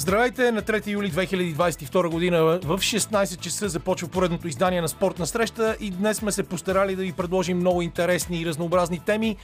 [0.00, 0.52] Здравейте!
[0.52, 5.90] На 3 юли 2022 година в 16 часа започва поредното издание на Спортна среща и
[5.90, 9.36] днес сме се постарали да ви предложим много интересни и разнообразни теми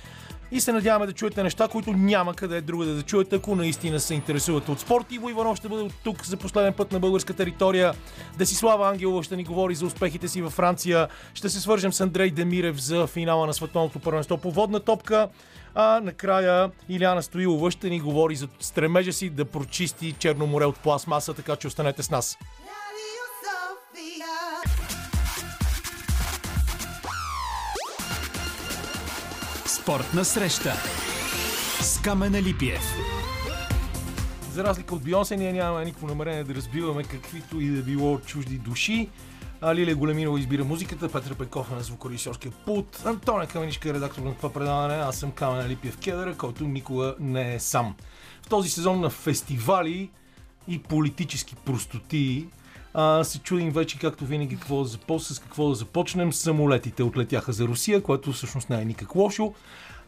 [0.50, 4.14] и се надяваме да чуете неща, които няма къде друга да чуете, ако наистина се
[4.14, 5.12] интересувате от спорт.
[5.12, 7.92] Иво Иванов ще бъде от тук за последен път на българска територия.
[8.38, 11.08] Десислава Ангелова ще ни говори за успехите си във Франция.
[11.34, 15.28] Ще се свържем с Андрей Демирев за финала на световното първенство по водна топка.
[15.78, 20.78] А накрая Иляна Стоилова ще ни говори за стремежа си да прочисти Черно море от
[20.78, 22.38] пластмаса, така че останете с нас.
[29.66, 30.72] Спортна среща
[31.80, 32.82] с Камена Липиев.
[34.52, 38.58] За разлика от Бионсе, ние нямаме никакво намерение да разбиваме каквито и да било чужди
[38.58, 39.08] души.
[39.64, 44.34] Лилия Големинова избира музиката, Петър Пеков е на звукорежисьорския пулт, Антония Каменичка е редактор на
[44.34, 47.94] това предаване, аз съм Камен Липиев Кедъра, който никога не е сам.
[48.42, 50.10] В този сезон на фестивали
[50.68, 52.46] и политически простоти
[52.94, 56.32] а, се чудим вече, както винаги, какво да започнем, с какво да започнем.
[56.32, 59.54] Самолетите отлетяха за Русия, което всъщност не е никак лошо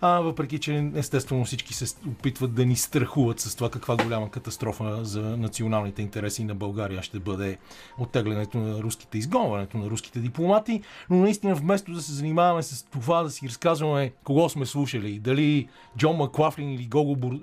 [0.00, 5.04] а, въпреки че естествено всички се опитват да ни страхуват с това каква голяма катастрофа
[5.04, 7.58] за националните интереси на България ще бъде
[7.98, 13.22] оттеглянето на руските, изгонването на руските дипломати, но наистина вместо да се занимаваме с това
[13.22, 16.86] да си разказваме кого сме слушали, дали Джон Маклафлин или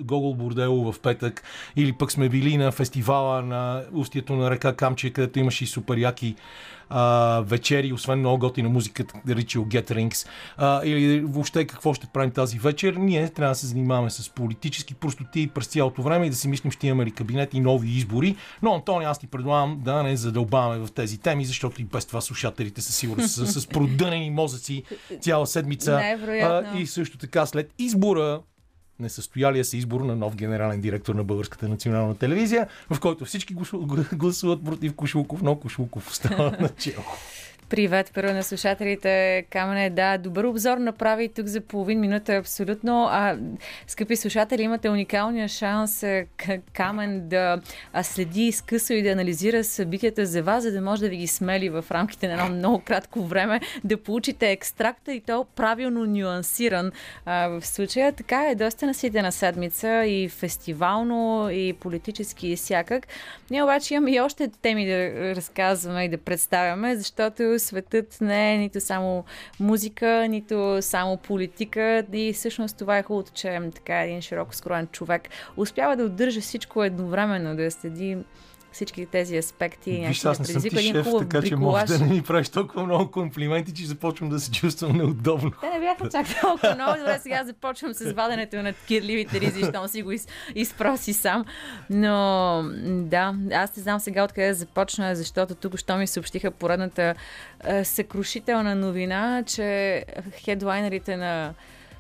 [0.02, 1.44] Гогол, Бордело в петък,
[1.76, 5.98] или пък сме били на фестивала на устието на река Камче, където имаше и супер
[5.98, 6.36] яки
[6.90, 12.08] а, вечери, освен много готина музика, да речи Get Rings, а, или въобще какво ще
[12.08, 16.30] правим тази вечер, ние трябва да се занимаваме с политически простоти през цялото време и
[16.30, 18.36] да си мислим, ще имаме ли кабинет и нови избори.
[18.62, 22.22] Но, Антони, аз ти предлагам да не задълбаваме в тези теми, защото и без това
[22.22, 24.84] слушателите са сигурно с, с продънени мозъци
[25.22, 26.02] цяла седмица.
[26.46, 28.42] А, и също така след избора
[29.00, 33.56] несъстоялия се избор на нов генерален директор на Българската национална телевизия, в който всички
[34.14, 37.06] гласуват против Кошулков, но Кошулков остава начало.
[37.76, 39.46] Привет, първо на слушателите.
[39.50, 43.08] Камене, да, добър обзор направи тук за половин минута, абсолютно.
[43.10, 43.38] А,
[43.88, 46.04] скъпи слушатели, имате уникалния шанс
[46.74, 47.62] Камен да
[48.04, 51.70] следи изкъсо и да анализира събитията за вас, за да може да ви ги смели
[51.70, 56.92] в рамките на едно много кратко време, да получите екстракта и то правилно нюансиран.
[57.26, 63.08] А, в случая така е доста наситена седмица и фестивално, и политически, и всякак.
[63.52, 68.58] Ние обаче имаме и още теми да разказваме и да представяме, защото светът не е
[68.58, 69.24] нито само
[69.60, 72.04] музика, нито само политика.
[72.14, 76.84] И всъщност това е хубавото, че така един широко скроен човек успява да удържа всичко
[76.84, 78.18] едновременно, да следи
[78.76, 80.06] всички тези аспекти.
[80.08, 83.12] Виж, аз не съм ти шеф, така че може да не ми правиш толкова много
[83.12, 85.52] комплименти, че започвам да се чувствам неудобно.
[85.62, 86.98] Те не бяха чак толкова много.
[86.98, 91.46] Добре, сега започвам с ваденето на кирливите ризи, щом си го из, изпроси сам.
[91.90, 97.16] Но да, аз не знам сега откъде да започна, защото тук що ми съобщиха поредната
[97.64, 100.06] е, съкрушителна новина, че
[100.46, 101.54] хедлайнерите на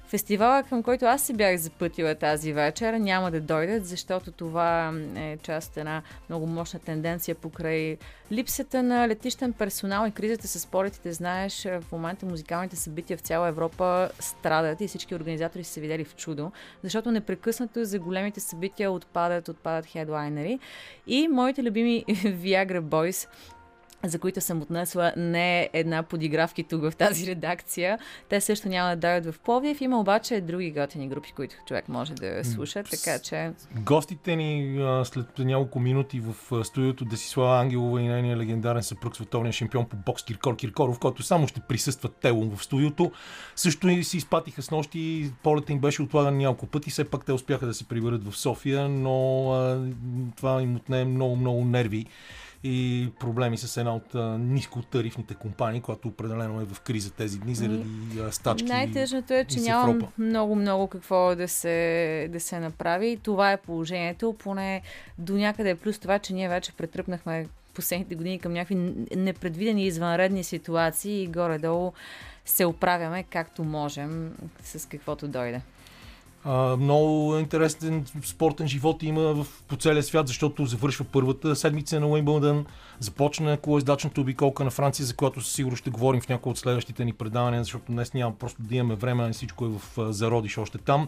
[0.07, 5.37] Фестивала, към който аз се бях запътила тази вечер, няма да дойдат, защото това е
[5.37, 7.97] част от една много мощна тенденция покрай
[8.31, 11.13] липсата на летищен персонал и кризата с полетите.
[11.13, 16.15] Знаеш, в момента музикалните събития в цяла Европа страдат и всички организатори се видели в
[16.15, 16.51] чудо,
[16.83, 20.59] защото непрекъснато за големите събития отпадат, отпадат хедлайнери.
[21.07, 23.27] И моите любими Viagra Boys
[24.09, 27.99] за които съм отнесла не една подигравки тук в тази редакция.
[28.29, 29.81] Те също няма да дойдат в Пловдив.
[29.81, 33.51] Има обаче други готини групи, които човек може да слуша, така че...
[33.75, 39.85] Гостите ни след няколко минути в студиото Десислава Ангелова и нейния легендарен съпруг, световния шампион
[39.85, 43.11] по бокс Киркор Киркоров, който само ще присъства телом в студиото.
[43.55, 47.33] Също и си изпатиха с нощи, полета им беше отлаган няколко пъти, все пак те
[47.33, 49.85] успяха да се приберат в София, но
[50.35, 52.05] това им отне много, много нерви
[52.63, 57.85] и проблеми с една от нискотарифните компании, която определено е в криза тези дни заради
[58.31, 58.67] стачки.
[58.67, 63.19] Най-тъжното е, че нямам много-много какво да се, да се направи.
[63.23, 64.81] Това е положението, поне
[65.17, 68.75] до някъде е плюс това, че ние вече претръпнахме последните години към някакви
[69.15, 71.93] непредвидени извънредни ситуации и горе-долу
[72.45, 74.33] се оправяме както можем
[74.63, 75.61] с каквото дойде.
[76.47, 82.07] А, много интересен спортен живот има в, по целия свят, защото завършва първата седмица на
[82.07, 82.65] Уимбълдън,
[82.99, 87.05] започна колоездачната обиколка на Франция, за която със сигурност ще говорим в някои от следващите
[87.05, 91.07] ни предавания, защото днес няма просто да имаме време, всичко е в зародиш още там.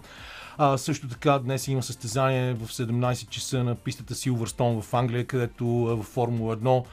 [0.57, 5.65] А, също така днес има състезание в 17 часа на пистата Силвърстон в Англия, където
[5.67, 6.83] в Формула 1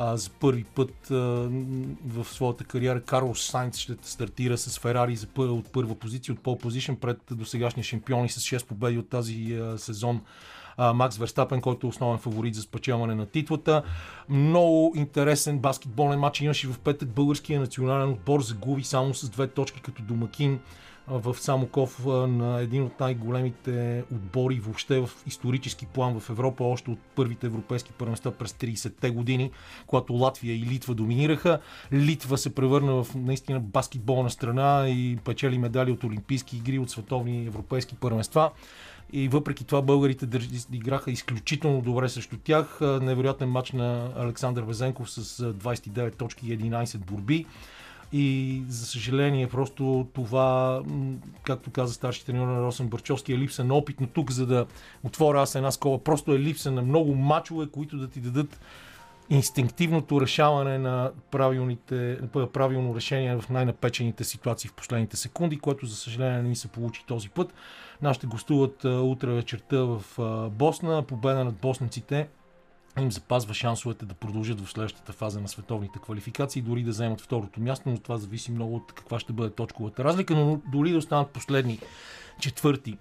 [0.00, 1.14] а, за първи път а,
[2.06, 6.40] в своята кариера Карлос Сайнц ще стартира с Ферари за пър, от първа позиция, от
[6.40, 10.20] пол позиция пред досегашния шампион и с 6 победи от тази а, сезон
[10.76, 13.82] а, Макс Верстапен, който е основен фаворит за спечелване на титлата.
[14.28, 17.08] Много интересен баскетболен матч имаше в петък.
[17.08, 20.60] Българския национален отбор загуби само с две точки като домакин
[21.10, 26.98] в Самоков на един от най-големите отбори въобще в исторически план в Европа, още от
[27.14, 29.50] първите европейски първенства през 30-те години,
[29.86, 31.60] когато Латвия и Литва доминираха.
[31.92, 37.46] Литва се превърна в наистина баскетболна страна и печели медали от Олимпийски игри, от световни
[37.46, 38.50] европейски първенства.
[39.12, 40.26] И въпреки това българите
[40.72, 42.78] играха изключително добре срещу тях.
[42.80, 47.46] Невероятен матч на Александър Везенков с 29 точки и 11 борби.
[48.12, 50.82] И за съжаление, просто това,
[51.42, 54.66] както каза старши треньор на Росен Барчовски, е липса на опит, но тук, за да
[55.02, 58.60] отворя аз една скола, просто е липса на много мачове, които да ти дадат
[59.30, 61.10] инстинктивното решаване на
[62.52, 67.04] правилно решение в най-напечените ситуации в последните секунди, което за съжаление не ми се получи
[67.06, 67.54] този път.
[68.02, 70.02] Нашите гостуват утре вечерта в
[70.50, 72.28] Босна, победа над боснаците
[73.02, 77.60] им запазва шансовете да продължат в следващата фаза на световните квалификации, дори да вземат второто
[77.60, 81.30] място, но това зависи много от каква ще бъде точковата разлика, но дори да останат
[81.30, 81.78] последни
[82.40, 82.98] четвърти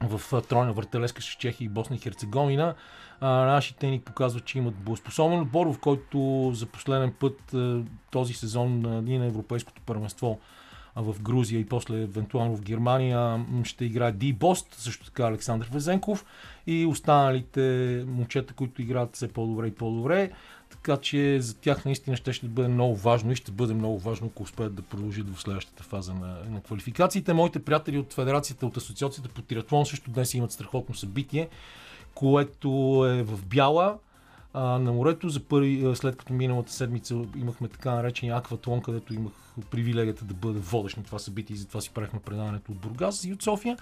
[0.00, 2.74] в тройна въртелеска с Чехия и Босна и Херцеговина.
[3.20, 7.54] Нашите ни показват, че имат боеспособен отбор, в който за последен път
[8.10, 10.38] този сезон ние на Европейското първенство
[11.02, 16.24] в Грузия и после евентуално в Германия ще играе Ди Бост, също така Александър Везенков
[16.66, 20.30] и останалите момчета, които играят все по-добре и по-добре.
[20.70, 24.26] Така че за тях наистина ще, ще бъде много важно и ще бъде много важно,
[24.26, 27.32] ако успеят да продължат в следващата фаза на, на квалификациите.
[27.32, 31.48] Моите приятели от Федерацията, от Асоциацията по триатлон също днес имат страхотно събитие,
[32.14, 32.68] което
[33.08, 33.98] е в Бяла
[34.54, 35.28] а, на морето.
[35.28, 39.32] За първи, след като миналата седмица имахме така наречения акватлон, където имах
[39.70, 43.32] привилегията да бъда водещ на това събитие и затова си правихме предаването от Бургас и
[43.32, 43.76] от София.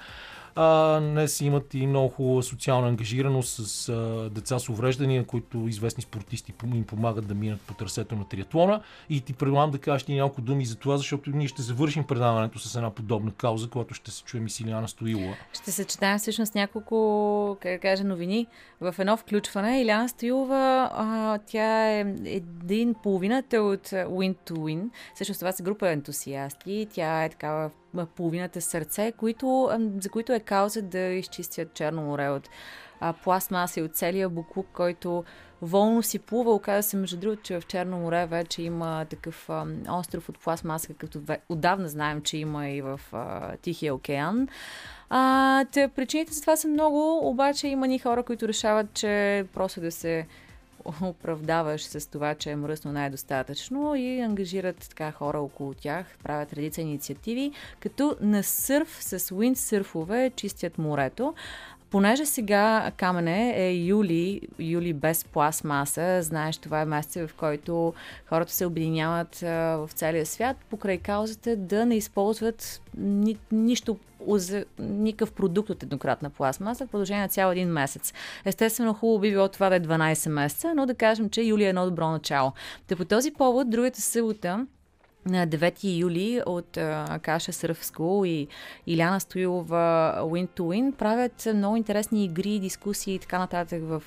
[0.58, 6.02] А, днес имат и много хубава социална ангажираност с а, деца с увреждания, които известни
[6.02, 8.80] спортисти им помагат да минат по трасето на триатлона.
[9.10, 12.58] И ти предлагам да кажеш ти няколко думи за това, защото ние ще завършим предаването
[12.58, 15.34] с една подобна кауза, която ще се чуем и Силиана Стоилова.
[15.52, 18.46] Ще съчетаем всъщност няколко, как да кажа, новини
[18.80, 19.82] в едно включване.
[19.82, 24.90] Иляна Стоилова, а, тя е един половината от Win to Win.
[25.14, 26.86] Всъщност това са група ентусиасти.
[26.92, 27.70] Тя е такава
[28.04, 29.70] половината сърце, които,
[30.00, 32.48] за които е кауза да изчистят Черно море от
[33.00, 35.24] а, пластмаса и от целия буклук, който
[35.62, 36.54] волно си плува.
[36.54, 40.88] Оказва се, между другото, че в Черно море вече има такъв а, остров от пластмаса,
[40.88, 44.48] какъвто отдавна знаем, че има и в а, Тихия океан.
[45.10, 49.80] А, те, причините за това са много, обаче има ни хора, които решават, че просто
[49.80, 50.26] да се
[51.02, 56.80] оправдаваш с това, че е мръсно най-достатъчно и ангажират така хора около тях, правят редица
[56.80, 61.34] инициативи, като на сърф с уиндсърфове чистят морето.
[61.96, 67.94] Понеже сега камене е юли, юли без пластмаса, знаеш, това е месец, в който
[68.26, 73.98] хората се объединяват в целия свят покрай каузата да не използват ни, нищо
[74.78, 78.12] никакъв продукт от еднократна пластмаса в продължение на цял един месец.
[78.44, 81.68] Естествено, хубаво би било това да е 12 месеца, но да кажем, че юли е
[81.68, 82.52] едно добро начало.
[82.86, 84.66] Та по този повод, другата събота,
[85.26, 86.78] на 9 юли от
[87.22, 88.48] Каша Сърфско и
[88.86, 94.02] Иляна Стоилова Win to Win правят много интересни игри, дискусии и така нататък в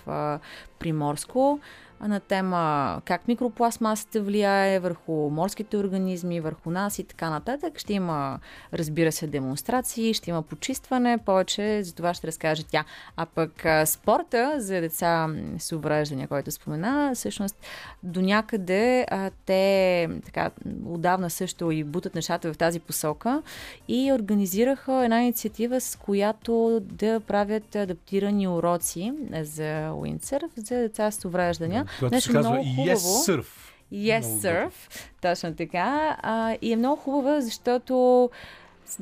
[0.79, 1.59] Приморско
[2.01, 7.79] на тема как микропластмасата влияе върху морските организми, върху нас и така нататък.
[7.79, 8.39] Ще има,
[8.73, 12.85] разбира се, демонстрации, ще има почистване, повече за това ще разкаже тя.
[13.17, 15.27] А пък спорта за деца
[15.57, 17.55] с увреждания, който спомена, всъщност
[18.03, 19.05] до някъде
[19.45, 20.51] те така
[20.85, 23.41] отдавна също и бутат нещата в тази посока
[23.87, 31.25] и организираха една инициатива, с която да правят адаптирани уроци за уиндсърф за деца с
[31.25, 32.89] увреждания което Нещо се казва много хубаво.
[32.89, 33.45] Yes Surf.
[33.93, 34.73] Yes много Surf,
[35.21, 36.17] точно така.
[36.21, 38.29] А, и е много хубава, защото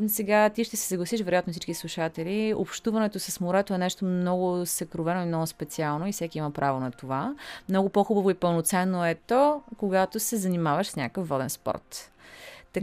[0.08, 5.24] сега ти ще се съгласиш, вероятно всички слушатели, общуването с морето е нещо много съкровено
[5.24, 7.36] и много специално и всеки има право на това.
[7.70, 12.12] Много по-хубаво и пълноценно е то, когато се занимаваш с някакъв воден спорт.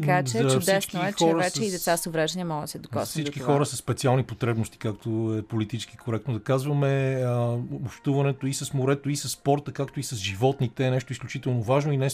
[0.00, 1.66] Така че за чудесно е, че вече с...
[1.66, 3.08] и деца с увреждания могат да се докоснат.
[3.08, 3.54] Всички до това.
[3.54, 9.10] хора с специални потребности, както е политически коректно да казваме, а, общуването и с морето,
[9.10, 12.08] и с спорта, както и с животните е нещо изключително важно и не,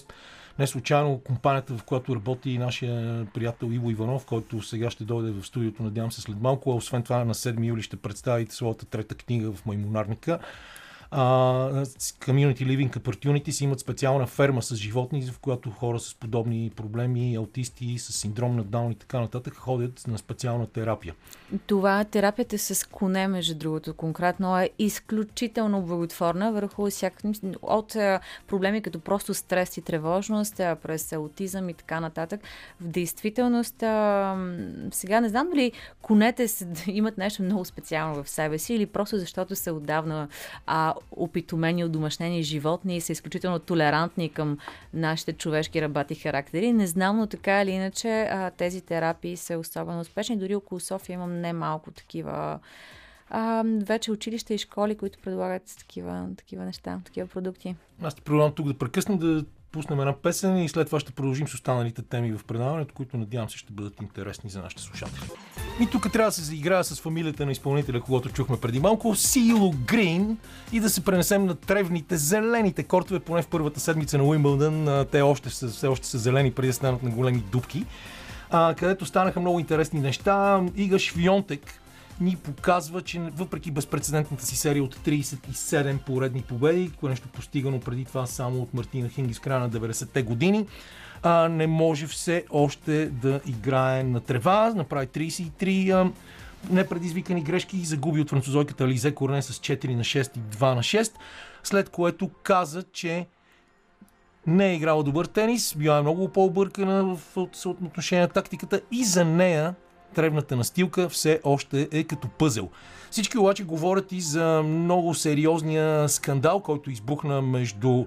[0.59, 5.31] не случайно компанията, в която работи и нашия приятел Иво Иванов, който сега ще дойде
[5.31, 8.87] в студиото, надявам се след малко, а освен това на 7 юли ще представи своята
[8.87, 10.39] трета книга в Маймонарника
[11.13, 17.99] Community Living Opportunities имат специална ферма с животни, в която хора с подобни проблеми, аутисти,
[17.99, 21.15] с синдром на Даун и така нататък ходят на специална терапия.
[21.67, 27.97] Това терапията с коне, между другото, конкретно е изключително благотворна върху всякакви от
[28.47, 32.41] проблеми като просто стрес и тревожност, през аутизъм и така нататък.
[32.81, 33.77] В действителност,
[34.95, 36.47] сега не знам дали конете
[36.87, 40.29] имат нещо много специално в себе си или просто защото са отдавна
[40.67, 44.59] а, опитомени, домашнени животни и са изключително толерантни към
[44.95, 46.73] нашите човешки работи характери.
[46.73, 50.37] Не знам, но така или иначе а, тези терапии са особено успешни.
[50.37, 52.59] Дори около София имам немалко такива
[53.31, 57.77] а, вече училища и школи, които предлагат такива, такива неща, такива продукти.
[58.03, 61.49] Аз ти предлагам тук да прекъснем, да пуснем една песен и след това ще продължим
[61.49, 65.25] с останалите теми в предаването, които надявам се ще бъдат интересни за нашите слушатели.
[65.81, 69.75] И тук трябва да се заиграя с фамилията на изпълнителя, когато чухме преди малко, Сило
[69.87, 70.39] Грин
[70.73, 75.07] и да се пренесем на тревните зелените кортове, поне в първата седмица на Уимбълдън.
[75.13, 77.87] Те още са, все още са зелени преди да станат на големи дубки,
[78.51, 80.63] а, където станаха много интересни неща.
[80.77, 81.80] Ига Швионтек,
[82.21, 88.05] ни показва, че въпреки безпредседентната си серия от 37 поредни победи, кое нещо постигано преди
[88.05, 90.67] това само от Мартина Хингис в края на 90-те години,
[91.23, 94.73] а, не може все още да играе на трева.
[94.77, 96.11] Направи 33 а,
[96.71, 100.83] непредизвикани грешки и загуби от французойката Лизе Корне с 4 на 6 и 2 на
[100.83, 101.13] 6,
[101.63, 103.27] след което каза, че
[104.47, 109.25] не е играла добър тенис, била е много по-объркана в съотношение на тактиката и за
[109.25, 109.75] нея
[110.15, 112.69] тревната настилка все още е като пъзел.
[113.11, 118.05] Всички обаче говорят и за много сериозния скандал, който избухна между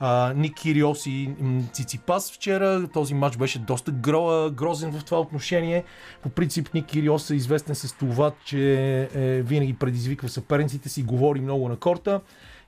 [0.00, 1.30] а, Ник Кириос и
[1.72, 2.88] Циципас вчера.
[2.92, 5.84] Този матч беше доста гро, грозен в това отношение.
[6.22, 11.40] По принцип Ник Кириос е известен с това, че е, винаги предизвиква съперниците си, говори
[11.40, 12.20] много на корта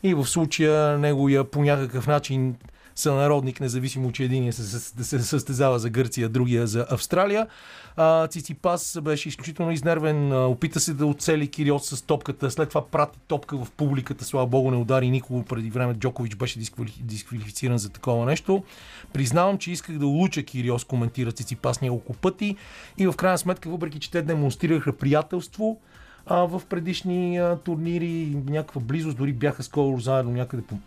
[0.02, 2.56] и в случая неговия по някакъв начин
[2.94, 7.47] сънародник, независимо, че един се, се, състезава за Гърция, другия за Австралия.
[7.97, 13.18] А, Циципас беше изключително изнервен, опита се да оцели Кириот с топката, след това прати
[13.28, 16.59] топка в публиката, слава богу не удари никого, преди време Джокович беше
[17.00, 18.62] дисквалифициран за такова нещо.
[19.12, 22.56] Признавам, че исках да улуча Кириос, коментира Циципас няколко пъти
[22.99, 25.78] и в крайна сметка, въпреки че те демонстрираха приятелство,
[26.26, 30.78] а, в предишни а, турнири, някаква близост, дори бяха скоро заедно някъде по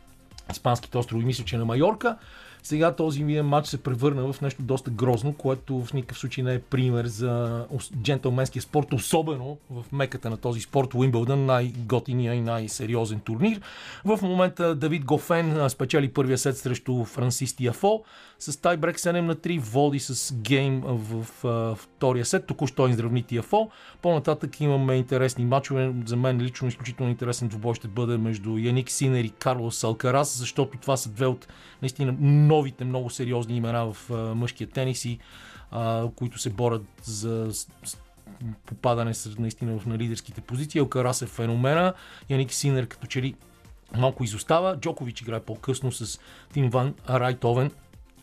[0.51, 2.17] Испанските острови, мисля, че на Майорка.
[2.63, 6.53] Сега този ми матч се превърна в нещо доста грозно, което в никакъв случай не
[6.53, 7.65] е пример за
[8.01, 13.61] джентълменския спорт, особено в меката на този спорт, Уимбълдън, най-готиния и най-сериозен турнир.
[14.05, 18.03] В момента Давид Гофен спечели първия сет срещу Франсис Тиафо
[18.51, 23.69] с тайбрек 7 на 3, води с гейм в, в втория сет, току-що изравни Тиафо.
[24.01, 25.93] По-нататък имаме интересни матчове.
[26.05, 30.77] За мен лично изключително интересен двубой ще бъде между Яник Синер и Карлос Алкарас, защото
[30.77, 31.47] това са две от
[31.81, 35.19] наистина новите много сериозни имена в мъжкия тенис и
[35.71, 37.51] а, които се борят за
[38.65, 40.79] попадане наистина в на лидерските позиции.
[40.79, 41.93] Алкарас е феномена.
[42.29, 43.35] Яник Синер като че ли
[43.97, 44.79] малко изостава.
[44.79, 46.19] Джокович играе по-късно с
[46.53, 47.71] Тим Ван Райтовен,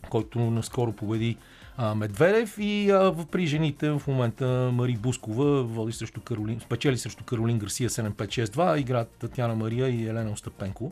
[0.09, 1.37] който наскоро победи
[1.77, 7.23] а, Медведев и а, при жените в момента Мари Бускова води срещу Каролин, спечели срещу
[7.23, 10.91] Каролин Гарсия 7-5-6-2, играят Татьяна Мария и Елена Остапенко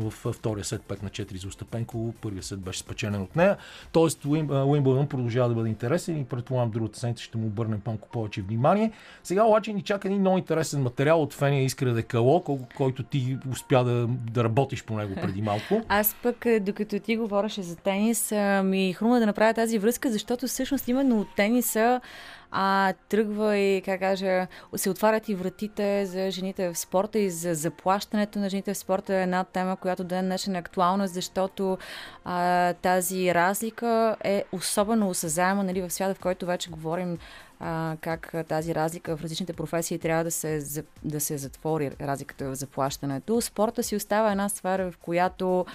[0.00, 2.14] в втория сет 5 на 4 за Остапенко.
[2.20, 3.56] Първия сет беше спечелен от нея.
[3.92, 8.42] Тоест Уимбълдън продължава да бъде интересен и предполагам другата седмица ще му обърнем малко повече
[8.42, 8.92] внимание.
[9.24, 12.44] Сега обаче ни чака един много интересен материал от Фения Искра Декало,
[12.76, 15.82] който ти успя да, да работиш по него преди малко.
[15.88, 18.32] Аз пък, докато ти говореше за тенис,
[18.64, 22.00] ми хрумна да направя тази връзка, защото всъщност именно от тениса
[22.50, 27.54] а, тръгва и, как кажа, се отварят и вратите за жените в спорта и за
[27.54, 31.78] заплащането на жените в спорта е една тема, която ден днешен е актуална, защото
[32.24, 37.18] а, тази разлика е особено осъзаема нали, в свята, в който вече говорим
[37.60, 42.54] а, как тази разлика в различните професии трябва да се, да се затвори, разликата в
[42.54, 43.40] заплащането.
[43.40, 45.66] Спорта си остава една сфера, в която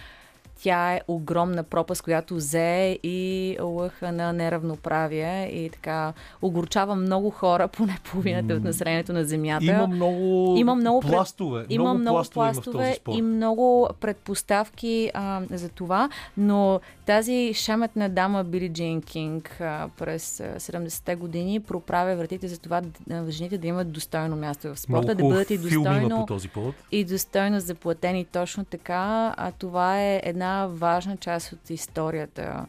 [0.61, 7.67] тя е огромна пропаст, която взе и лъха на неравноправие и така огорчава много хора,
[7.77, 9.65] поне половината от населението на Земята.
[9.65, 11.65] Има много, има много пластове.
[11.69, 18.43] Има много, много пластове, има и много предпоставки а, за това, но тази шаметна дама
[18.43, 23.91] Били Джейн Кинг а, през 70-те години проправя вратите за това да, жените да имат
[23.91, 26.75] достойно място в спорта, много да бъдат и достойно, по този повод.
[26.91, 29.33] и достойно заплатени точно така.
[29.37, 32.65] А това е една една важна част от историята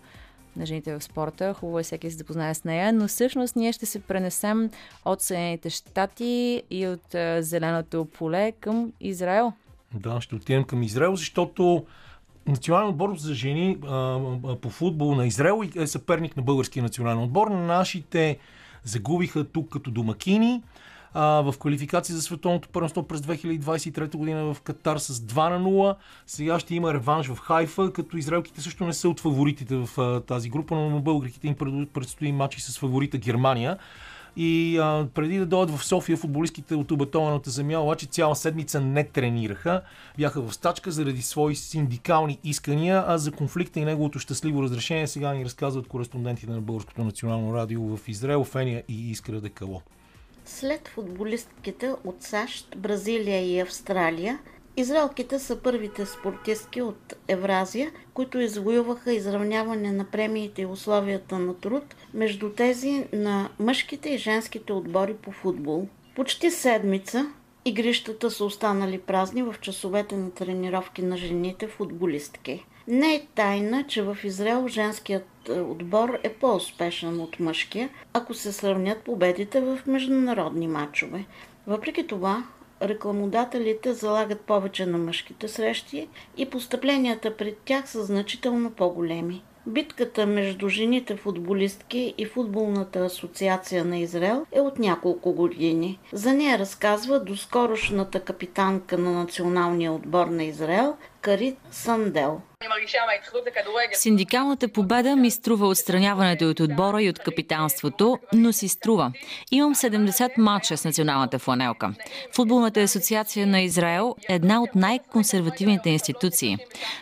[0.56, 1.54] на жените в спорта.
[1.54, 4.70] Хубаво е всеки се запознае с нея, но всъщност ние ще се пренесем
[5.04, 9.52] от Съединените щати и от а, зеленото поле към Израел.
[9.94, 11.86] Да, ще отидем към Израел, защото
[12.46, 14.20] Национален отбор за жени а,
[14.62, 17.48] по футбол на Израел е съперник на българския национален отбор.
[17.48, 18.38] Нашите
[18.84, 20.62] загубиха тук като домакини
[21.18, 25.96] а, в квалификация за световното първенство през 2023 година в Катар с 2 на 0.
[26.26, 30.20] Сега ще има реванш в Хайфа, като израелките също не са от фаворитите в а,
[30.20, 31.54] тази група, но на българите им
[31.94, 33.78] предстои матчи с фаворита Германия.
[34.36, 39.04] И а, преди да дойдат в София, футболистките от обетованата земя обаче цяла седмица не
[39.04, 39.82] тренираха.
[40.18, 45.34] Бяха в стачка заради свои синдикални искания, а за конфликта и неговото щастливо разрешение сега
[45.34, 49.82] ни разказват кореспондентите на Българското национално радио в Израел, Фения и Искра Декало.
[50.46, 54.38] След футболистките от САЩ, Бразилия и Австралия,
[54.76, 61.96] Израелките са първите спортистки от Евразия, които извоюваха изравняване на премиите и условията на труд
[62.14, 65.88] между тези на мъжките и женските отбори по футбол.
[66.16, 67.32] Почти седмица
[67.64, 72.66] игрищата са останали празни в часовете на тренировки на жените футболистки.
[72.88, 78.52] Не е тайна, че в Израел женският е, отбор е по-успешен от мъжкия, ако се
[78.52, 81.24] сравнят победите в международни матчове.
[81.66, 82.44] Въпреки това,
[82.82, 89.42] рекламодателите залагат повече на мъжките срещи и постъпленията пред тях са значително по-големи.
[89.68, 95.98] Битката между жените футболистки и футболната асоциация на Израел е от няколко години.
[96.12, 102.40] За нея разказва доскорошната капитанка на националния отбор на Израел Карит Сандел.
[103.92, 109.12] Синдикалната победа ми струва отстраняването от отбора и от капитанството, но си струва.
[109.50, 111.94] Имам 70 матча с националната фланелка.
[112.36, 116.56] Футболната асоциация на Израел е една от най-консервативните институции.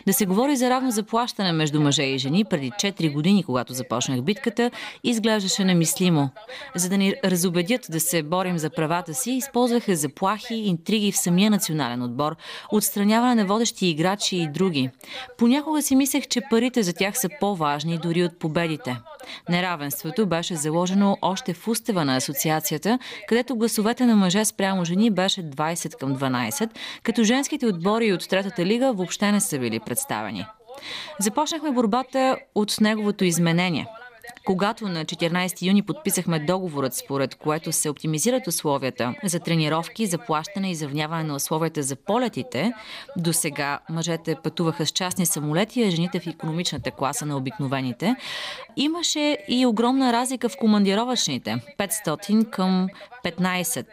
[0.07, 4.21] Да се говори за равно заплащане между мъже и жени преди 4 години, когато започнах
[4.21, 4.71] битката,
[5.03, 6.29] изглеждаше немислимо.
[6.75, 11.51] За да ни разобедят да се борим за правата си, използваха заплахи, интриги в самия
[11.51, 12.35] национален отбор,
[12.71, 14.89] отстраняване на водещи играчи и други.
[15.37, 18.97] Понякога си мислех, че парите за тях са по-важни дори от победите.
[19.49, 25.43] Неравенството беше заложено още в устава на асоциацията, където гласовете на мъже спрямо жени беше
[25.43, 26.69] 20 към 12,
[27.03, 30.45] като женските отбори от Третата лига въобще не са били представени.
[31.19, 33.87] Започнахме борбата от неговото изменение–
[34.45, 40.71] когато на 14 юни подписахме договорът, според което се оптимизират условията за тренировки, за плащане
[40.71, 42.73] и завняване на условията за полетите,
[43.17, 48.15] до сега мъжете пътуваха с частни самолети, а жените в економичната класа на обикновените,
[48.75, 52.87] имаше и огромна разлика в командировъчните 500 към
[53.25, 53.85] 15,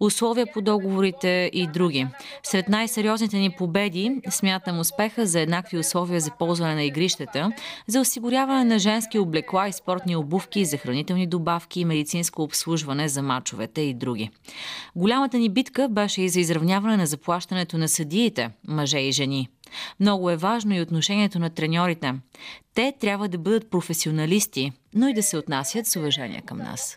[0.00, 2.06] условия по договорите и други.
[2.42, 7.52] Сред най-сериозните ни победи смятам успеха за еднакви условия за ползване на игрищата,
[7.86, 13.80] за осигуряване на женски облекла и спортни обувки, за хранителни добавки медицинско обслужване за мачовете
[13.80, 14.30] и други.
[14.96, 19.48] Голямата ни битка беше и за изравняване на заплащането на съдиите, мъже и жени.
[20.00, 22.14] Много е важно и отношението на треньорите.
[22.74, 26.96] Те трябва да бъдат професионалисти, но и да се отнасят с уважение към нас.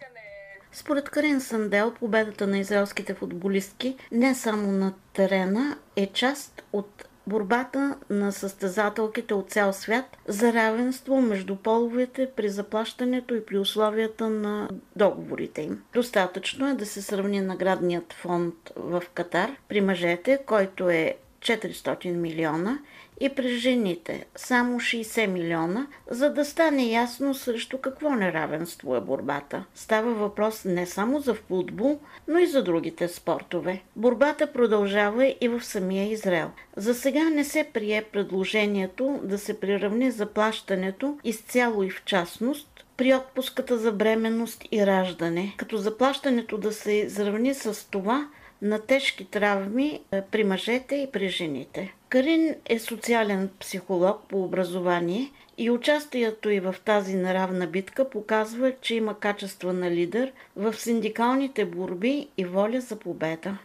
[0.74, 7.96] Според Карин Сандел, победата на израелските футболистки не само на терена е част от борбата
[8.10, 14.70] на състезателките от цял свят за равенство между половете при заплащането и при условията на
[14.96, 15.84] договорите им.
[15.94, 22.80] Достатъчно е да се сравни наградният фонд в Катар при мъжете, който е 400 милиона
[23.22, 29.66] и при жените само 60 милиона, за да стане ясно срещу какво неравенство е борбата.
[29.76, 33.82] Става въпрос не само за футбол, но и за другите спортове.
[33.96, 36.52] Борбата продължава и в самия Израел.
[36.76, 43.14] За сега не се прие предложението да се приравни заплащането изцяло и в частност при
[43.14, 48.28] отпуската за бременност и раждане, като заплащането да се изравни с това
[48.62, 51.94] на тежки травми е, при мъжете и при жените.
[52.10, 58.96] Карин е социален психолог по образование и участието и в тази неравна битка показва, че
[58.96, 63.58] има качества на лидер в синдикалните борби и воля за победа.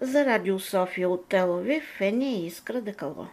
[0.00, 3.26] За Радио София от Телавив, Фени и Искра Декало.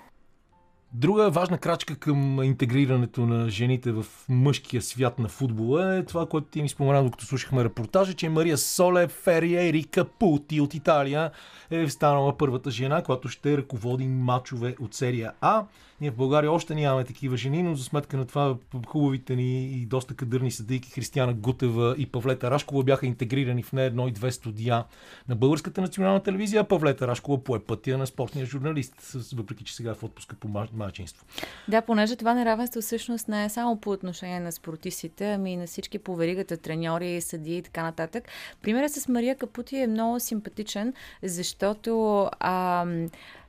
[0.93, 6.47] Друга важна крачка към интегрирането на жените в мъжкия свят на футбола е това, което
[6.47, 11.32] ти ми спомена, докато слушахме репортажа, че Мария Соле Фериери Капути от Италия
[11.71, 15.65] е станала първата жена, която ще ръководи матчове от серия А.
[16.01, 18.57] Ние в България още нямаме такива жени, но за сметка на това
[18.88, 23.85] хубавите ни и доста кадърни съдейки Християна Гутева и Павлета Рашкова бяха интегрирани в не
[23.85, 24.83] едно и две студия
[25.29, 28.95] на Българската национална телевизия, Павлета Рашкова пое пътя на спортния журналист,
[29.33, 31.25] въпреки че сега е в отпуска по майчинство.
[31.67, 35.67] Да, понеже това неравенство всъщност не е само по отношение на спортистите, ами и на
[35.67, 38.23] всички по веригата, треньори, съди и така нататък.
[38.62, 42.85] Примерът с Мария Капути е много симпатичен, защото а,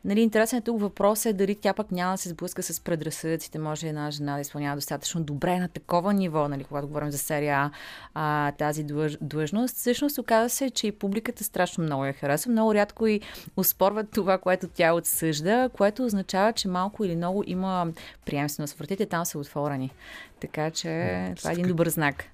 [0.05, 3.59] Нали, интересен е тук въпрос е дали тя пък няма да се сблъска с предразсъдъците.
[3.59, 7.71] Може една жена да изпълнява достатъчно добре на такова ниво, нали, когато говорим за серия
[8.15, 9.77] а, тази длъж, длъжност.
[9.77, 12.53] Всъщност оказа се, че и публиката страшно много я харесва.
[12.53, 13.21] Много рядко и
[13.57, 17.87] успорват това, което тя отсъжда, което означава, че малко или много има
[18.27, 18.75] приемственост.
[18.75, 19.91] Вратите там са отворени.
[20.41, 22.25] Така че това е един добър знак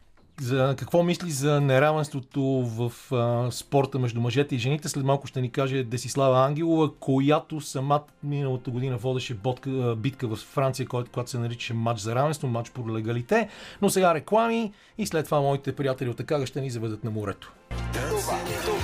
[0.40, 4.88] за какво мисли за неравенството в а, спорта между мъжете и жените.
[4.88, 10.36] След малко ще ни каже Десислава Ангелова, която самата миналата година водеше ботка, битка в
[10.36, 13.48] Франция, която, която се наричаше матч за равенство, матч по легалите.
[13.82, 17.52] Но сега реклами и след това моите приятели от Акага ще ни заведат на морето.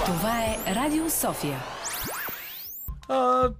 [0.06, 1.58] Това е Радио София.
[3.08, 3.50] А,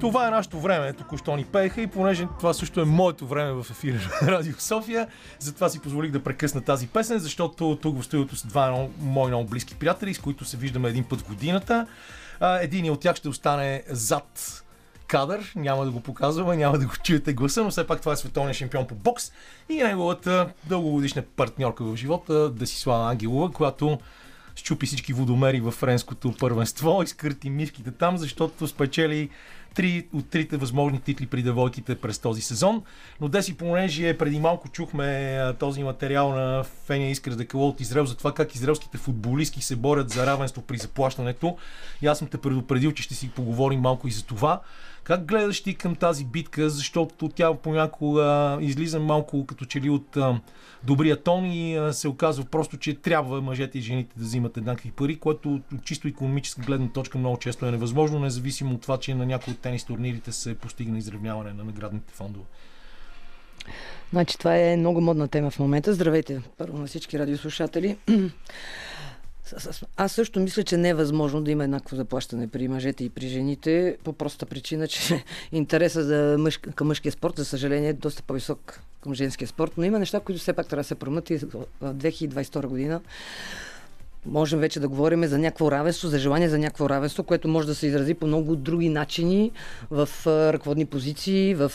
[0.00, 0.92] това е нашето време.
[0.92, 5.06] Току-що ни пееха и понеже това също е моето време в ефира на Радио София,
[5.38, 9.48] затова си позволих да прекъсна тази песен, защото тук в студиото са два мои много
[9.48, 11.86] близки приятели, с които се виждаме един път в годината.
[12.40, 14.60] Един от тях ще остане зад
[15.06, 18.16] кадър, няма да го показваме, няма да го чуете гласа, но все пак това е
[18.16, 19.32] световният шампион по бокс
[19.68, 23.98] и неговата дългогодишна партньорка в живота Десислава Ангелова, която
[24.56, 29.30] щупи всички водомери в френското първенство, изкърти мивките там, защото спечели
[29.74, 32.82] три от трите възможни титли при девойките през този сезон.
[33.20, 38.16] Но Деси, понеже преди малко чухме този материал на Фения Искра Декало от Израел за
[38.16, 41.56] това как израелските футболистки се борят за равенство при заплащането.
[42.02, 44.60] И аз съм те предупредил, че ще си поговорим малко и за това.
[45.04, 50.16] Как гледаш ти към тази битка, защото тя понякога излиза малко като че ли от
[50.16, 50.40] а,
[50.84, 54.90] добрия тон и а, се оказва просто, че трябва мъжете и жените да взимат еднакви
[54.90, 59.14] пари, което от чисто економическа гледна точка много често е невъзможно, независимо от това, че
[59.14, 62.44] на някои от тенис турнирите се постигна изравняване на наградните фондове.
[64.10, 65.94] Значи това е много модна тема в момента.
[65.94, 67.96] Здравейте първо на всички радиослушатели.
[69.96, 73.28] Аз също мисля, че не е възможно да има еднакво заплащане при мъжете и при
[73.28, 78.22] жените, по проста причина, че интереса за мъж, към мъжкия спорт, за съжаление, е доста
[78.22, 81.36] по-висок към женския спорт, но има неща, които все пак трябва да се променят и
[81.36, 83.00] в 2022 година
[84.26, 87.74] можем вече да говорим за някакво равенство, за желание за някакво равенство, което може да
[87.74, 89.52] се изрази по много други начини
[89.90, 91.72] в ръководни позиции, в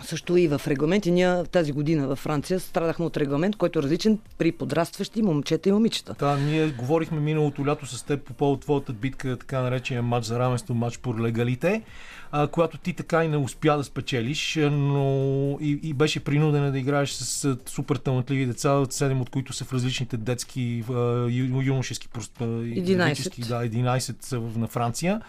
[0.00, 1.06] също и в регламент.
[1.06, 5.68] И ние тази година във Франция страдахме от регламент, който е различен при подрастващи момчета
[5.68, 6.14] и момичета.
[6.18, 10.38] Да, ние говорихме миналото лято с теб по повод твоята битка, така наречения матч за
[10.38, 11.82] равенство, матч по легалите,
[12.32, 16.78] а, която ти така и не успя да спечелиш, но и, и беше принудена да
[16.78, 20.84] играеш с супер талантливи деца, 7 от които са в различните детски,
[21.62, 23.48] юношески, 11.
[23.48, 25.20] Да, 11 са на Франция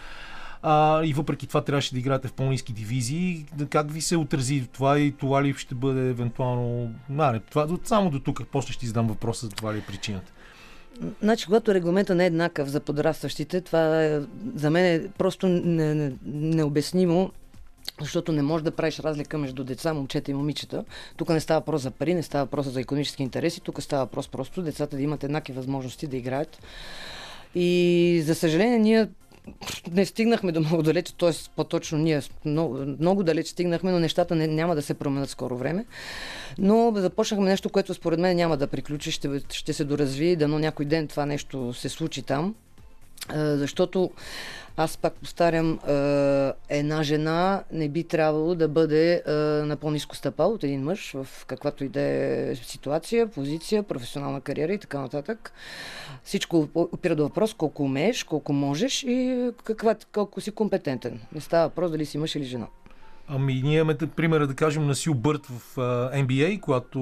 [0.62, 3.46] а, и въпреки това трябваше да играете в по-низки дивизии.
[3.70, 6.92] Как ви се отрази това и това ли ще бъде евентуално...
[7.18, 10.32] А, не, това, само до тук, после ще задам въпроса за това ли е причината.
[11.22, 14.22] Значи, когато регламента не е еднакъв за подрастващите, това е,
[14.56, 17.32] за мен е просто не, не, необяснимо
[18.02, 20.86] защото не можеш да правиш разлика между деца, момчета и момичета.
[21.18, 24.28] Тук не става въпрос за пари, не става въпрос за економически интереси, тук става въпрос
[24.28, 26.60] просто децата да имат еднакви възможности да играят.
[27.56, 29.08] И за съжаление, ние
[29.92, 31.32] не стигнахме до много далече, т.е.
[31.56, 35.86] по-точно ние много, много далеч стигнахме, но нещата не, няма да се променят скоро време.
[36.58, 40.86] Но започнахме нещо, което според мен няма да приключи, ще, ще се доразви, дано някой
[40.86, 42.56] ден това нещо се случи там.
[43.36, 44.12] Защото
[44.78, 45.80] аз пак повтарям,
[46.70, 49.24] една жена не би трябвало да бъде
[49.66, 54.74] на по-низко стъпал от един мъж в каквато и да е ситуация, позиция, професионална кариера
[54.74, 55.54] и така нататък.
[56.24, 61.22] Всичко опира до въпрос колко умееш, колко можеш и каква, колко си компетентен.
[61.34, 62.68] Не става въпрос дали си мъж или жена.
[63.30, 65.76] Ами ние имаме примера да кажем на Сил Бърт в
[66.16, 67.00] NBA, която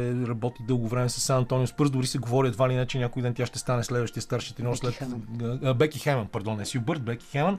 [0.00, 1.90] е, работи дълго време с Сан Антонио Спърс.
[1.90, 4.74] Дори се говори едва ли не, че някой ден тя ще стане следващия старши тренер
[4.74, 5.02] след...
[5.76, 7.58] Беки Хеман, пардон, не Сил Бърт, Беки Хеман.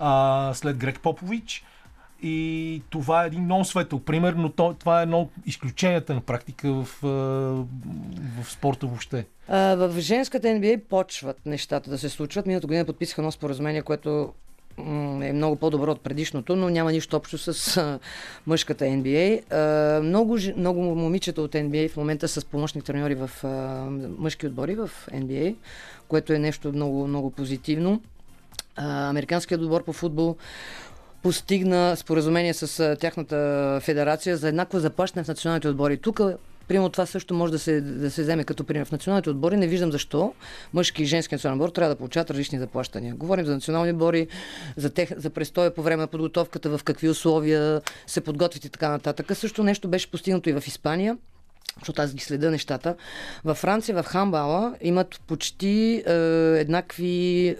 [0.00, 1.64] Uh, след Грег Попович.
[2.22, 6.20] И това е един много светъл пример, но то, това е едно от изключенията на
[6.20, 6.88] практика в,
[8.42, 9.26] в спорта въобще.
[9.48, 12.46] А, в женската NBA почват нещата да се случват.
[12.46, 14.32] Миналата година подписаха едно споразумение, което
[15.22, 17.98] е много по-добро от предишното, но няма нищо общо с а,
[18.46, 19.52] мъжката NBA.
[19.52, 23.48] А, много, много момичета от NBA в момента са с помощни треньори в а,
[24.18, 25.54] мъжки отбори в NBA,
[26.08, 28.02] което е нещо много, много позитивно.
[28.76, 30.36] А, американският отбор по футбол
[31.22, 35.96] постигна споразумение с а, тяхната федерация за еднакво заплащане в националните отбори.
[35.96, 36.20] Тук
[36.68, 38.86] Примерно това също може да се, да се вземе като пример.
[38.86, 40.34] В националните отбори не виждам защо
[40.72, 43.14] мъжки и женски национален отбор трябва да получават различни заплащания.
[43.14, 44.26] Говорим за национални отбори,
[44.76, 48.88] за, тех, за престоя по време на подготовката, в какви условия се подготвят и така
[48.88, 49.36] нататък.
[49.36, 51.16] Също нещо беше постигнато и в Испания
[51.78, 52.96] защото аз ги следа нещата.
[53.44, 56.12] Във Франция, в Хамбала имат почти е,
[56.60, 57.54] еднакви е,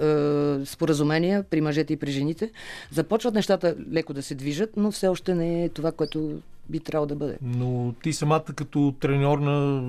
[0.64, 2.50] споразумения при мъжете и при жените.
[2.90, 7.06] Започват нещата леко да се движат, но все още не е това, което би трябвало
[7.06, 7.38] да бъде.
[7.42, 9.82] Но ти самата като треньор на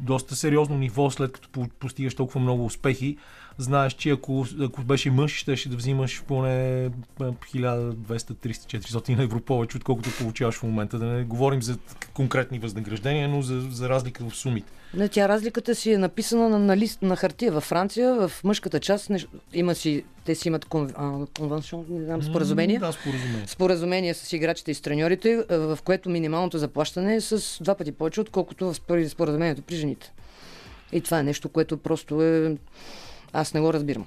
[0.00, 3.16] доста сериозно ниво, след като постигаш толкова много успехи,
[3.58, 6.90] знаеш, че ако, ако беше мъж, ще, да взимаш поне
[7.20, 10.98] 1200, 300, 400 евро повече, отколкото получаваш в момента.
[10.98, 11.78] Да не говорим за
[12.14, 14.72] конкретни възнаграждения, но за, за разлика в сумите.
[14.94, 17.52] Не, тя разликата си е написана на, на лист на хартия.
[17.52, 20.90] Във Франция, в мъжката част, не, има си, те си имат кон,
[21.38, 22.78] конвенцион, не знам, споразумение.
[22.78, 23.46] да, споразумение.
[23.46, 28.20] Споразумение с играчите и с треньорите, в което минималното заплащане е с два пъти повече,
[28.20, 28.74] отколкото в
[29.08, 30.12] споразумението при жените.
[30.92, 32.56] И това е нещо, което просто е
[33.34, 34.06] аз не го разбирам.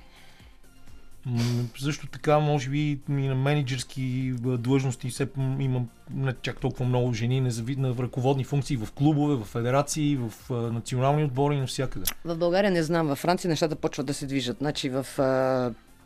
[1.79, 5.27] Също така, може би и на менеджерски длъжности все
[5.59, 5.81] има
[6.13, 7.41] не чак толкова много жени
[7.77, 12.05] на ръководни функции в клубове, в федерации, в национални отбори, навсякъде.
[12.25, 14.57] В България не знам, във Франция нещата почват да се движат.
[14.57, 15.05] Значи в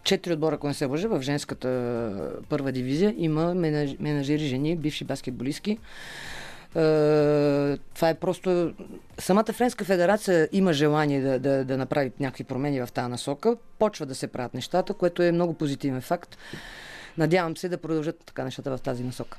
[0.03, 3.53] четири отбора, ако не се лъжа, в женската първа дивизия има
[3.99, 5.77] менажери жени, бивши баскетболистки.
[6.75, 8.73] Е, това е просто...
[9.17, 13.55] Самата Френска федерация има желание да, да, да направи някакви промени в тази насока.
[13.79, 16.37] Почва да се правят нещата, което е много позитивен факт.
[17.17, 19.37] Надявам се да продължат така нещата в тази насока.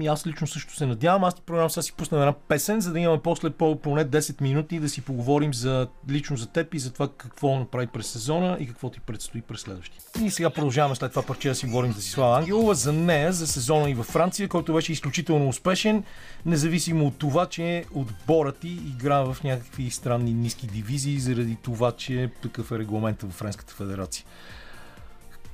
[0.00, 1.24] И аз лично също се надявам.
[1.24, 4.40] Аз ти програм сега си пусна една песен, за да имаме после по, поне 10
[4.40, 8.56] минути да си поговорим за, лично за теб и за това какво направи през сезона
[8.60, 10.02] и какво ти предстои през следващия.
[10.22, 13.46] И сега продължаваме след това парче да си говорим за Сислава Ангелова, за нея, за
[13.46, 16.04] сезона и във Франция, който беше изключително успешен,
[16.46, 22.30] независимо от това, че отборът ти игра в някакви странни ниски дивизии, заради това, че
[22.42, 24.24] такъв е регламента в Френската федерация.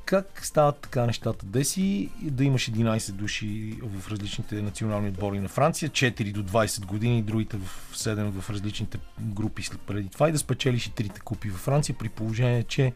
[0.06, 1.46] Как стават така нещата?
[1.46, 7.22] Деси да имаш 11 души в различните национални отбори на Франция, 4 до 20 години,
[7.22, 11.48] другите в 7 в различните групи след преди това и да спечелиш и трите купи
[11.48, 12.92] във Франция при положение, че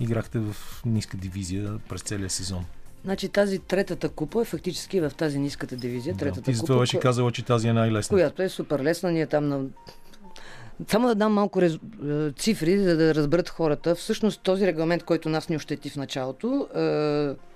[0.00, 2.64] играхте в ниска дивизия през целия сезон.
[3.04, 6.16] Значи тази третата купа е фактически в тази ниската дивизия.
[6.16, 8.14] Третата да, ти затова беше казала, че тази е най-лесна.
[8.14, 9.10] Която е супер лесна.
[9.10, 9.64] Ние там на
[10.86, 11.74] само да дам малко рез...
[11.74, 13.94] Е, цифри, за да разберат хората.
[13.94, 17.48] Всъщност този регламент, който нас ни ощети в началото, е...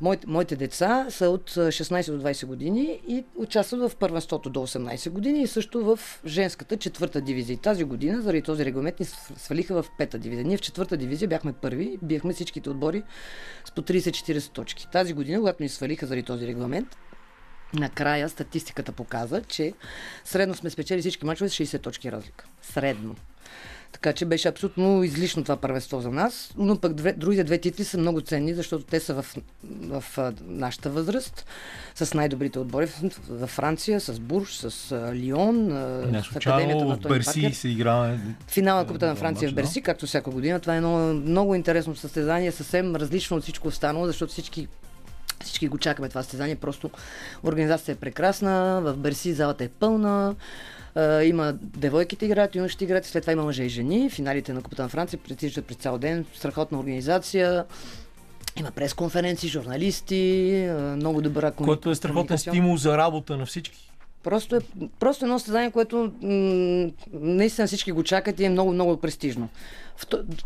[0.00, 5.10] Моите, моите деца са от 16 до 20 години и участват в първенството до 18
[5.10, 7.58] години и също в женската четвърта дивизия.
[7.58, 10.46] Тази година, заради този регламент, ни свалиха в пета дивизия.
[10.46, 13.02] Ние в четвърта дивизия бяхме първи, бяхме всичките отбори
[13.64, 14.88] с по 30-40 точки.
[14.92, 16.96] Тази година, когато ни свалиха заради този регламент,
[17.74, 19.72] Накрая статистиката показа, че
[20.24, 22.44] средно сме спечели всички мачове с 60 точки разлика.
[22.62, 23.14] Средно.
[23.92, 27.84] Така че беше абсолютно излишно това първенство за нас, но пък две, другите две титли
[27.84, 31.46] са много ценни, защото те са в, в, в нашата възраст,
[31.94, 35.66] с най-добрите отбори в, в Франция, с Бурж, с Лион,
[36.10, 37.56] Не, с Академията на Тони Берси Паркер.
[37.56, 38.18] се играе.
[38.48, 40.60] Финала Купата на Франция в Берси, както всяка година.
[40.60, 44.68] Това е едно много интересно състезание, съвсем различно от всичко останало, защото всички
[45.44, 46.56] всички го чакаме това състезание.
[46.56, 46.90] Просто
[47.44, 48.80] организацията е прекрасна.
[48.84, 50.34] В Берси залата е пълна.
[51.24, 54.10] Има девойките играят, юношите играят, след това има мъже и жени.
[54.10, 56.24] Финалите на Купата на Франция притичат през цял ден.
[56.34, 57.64] Страхотна организация.
[58.60, 61.66] Има пресконференции, журналисти, много добра комуникация.
[61.66, 63.92] Което е страхотен стимул за работа на всички.
[64.22, 64.60] Просто е
[65.00, 69.48] просто едно състезание, което м- наистина всички го чакат и е много, много престижно.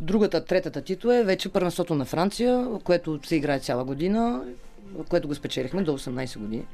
[0.00, 4.42] Другата, третата титла е вече първенството на Франция, което се играе цяла година
[5.08, 6.66] което го спечелихме до 18 години.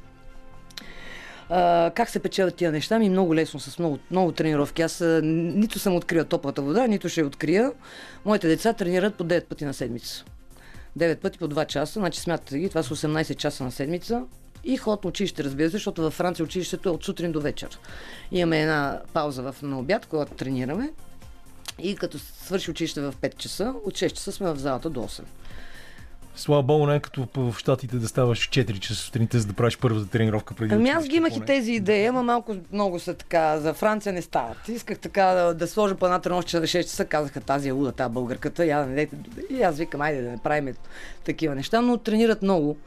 [1.49, 2.99] А, как се печелят тия неща?
[2.99, 4.81] Ми много лесно, с много, много тренировки.
[4.81, 7.71] Аз нито съм открила топлата вода, нито ще я открия.
[8.25, 10.25] Моите деца тренират по 9 пъти на седмица.
[10.97, 14.23] 9 пъти по 2 часа, значи смятате ги, това са 18 часа на седмица.
[14.63, 17.79] И ход на училище, разбира се, защото във Франция училището е от сутрин до вечер.
[18.31, 20.91] Имаме една пауза в, на обяд, когато тренираме.
[21.79, 25.23] И като свърши училище в 5 часа, от 6 часа сме в залата до 8.
[26.39, 29.77] Слава Богу, не е като в Штатите да ставаш 4 часа сутринта, за да правиш
[29.77, 30.75] първата тренировка преди.
[30.75, 33.59] Ами аз ги имах и тези идеи, ама малко много са така.
[33.59, 34.67] За Франция не стават.
[34.67, 37.91] Исках така да, да сложа по една тренировка за 6 часа, казаха тази е луда,
[37.91, 38.65] тази българката.
[38.65, 39.07] Я, не,
[39.49, 40.75] и аз викам, айде да не правим
[41.25, 42.77] такива неща, но тренират много.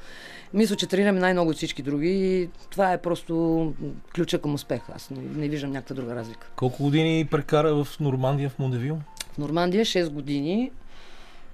[0.55, 3.75] Мисля, че тренираме най-много от всички други и това е просто
[4.15, 4.81] ключа към успех.
[4.95, 6.47] Аз не, не виждам някаква друга разлика.
[6.57, 8.99] Колко години прекара в Нормандия, в Мондевил?
[9.33, 10.71] В Нормандия 6 години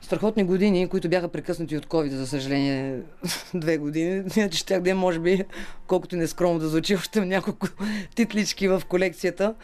[0.00, 3.00] страхотни години, които бяха прекъснати от COVID, за съжаление,
[3.54, 4.24] две години.
[4.37, 5.44] Иначе щях да може би,
[5.87, 7.68] колкото и нескромно да звучи, още няколко
[8.14, 9.54] титлички в колекцията.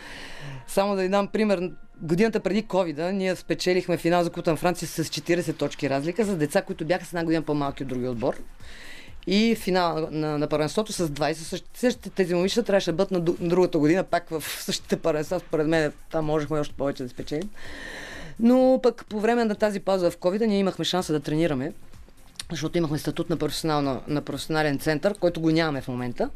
[0.66, 1.70] Само да ви дам пример.
[2.02, 6.36] Годината преди COVID, ние спечелихме финал за Кута на Франция с 40 точки разлика за
[6.36, 8.34] деца, които бяха с една година по-малки от другия отбор.
[9.26, 11.32] И финал на, на първенството с 20.
[11.32, 15.40] Същите, същите тези момичета трябваше да бъдат на, на другата година, пак в същите първенства.
[15.40, 17.50] Според мен там можехме още повече да спечелим.
[18.40, 21.72] Но пък по време на тази пауза в COVID ние имахме шанса да тренираме,
[22.50, 26.30] защото имахме статут на, професионална, на професионален център, който го нямаме в момента.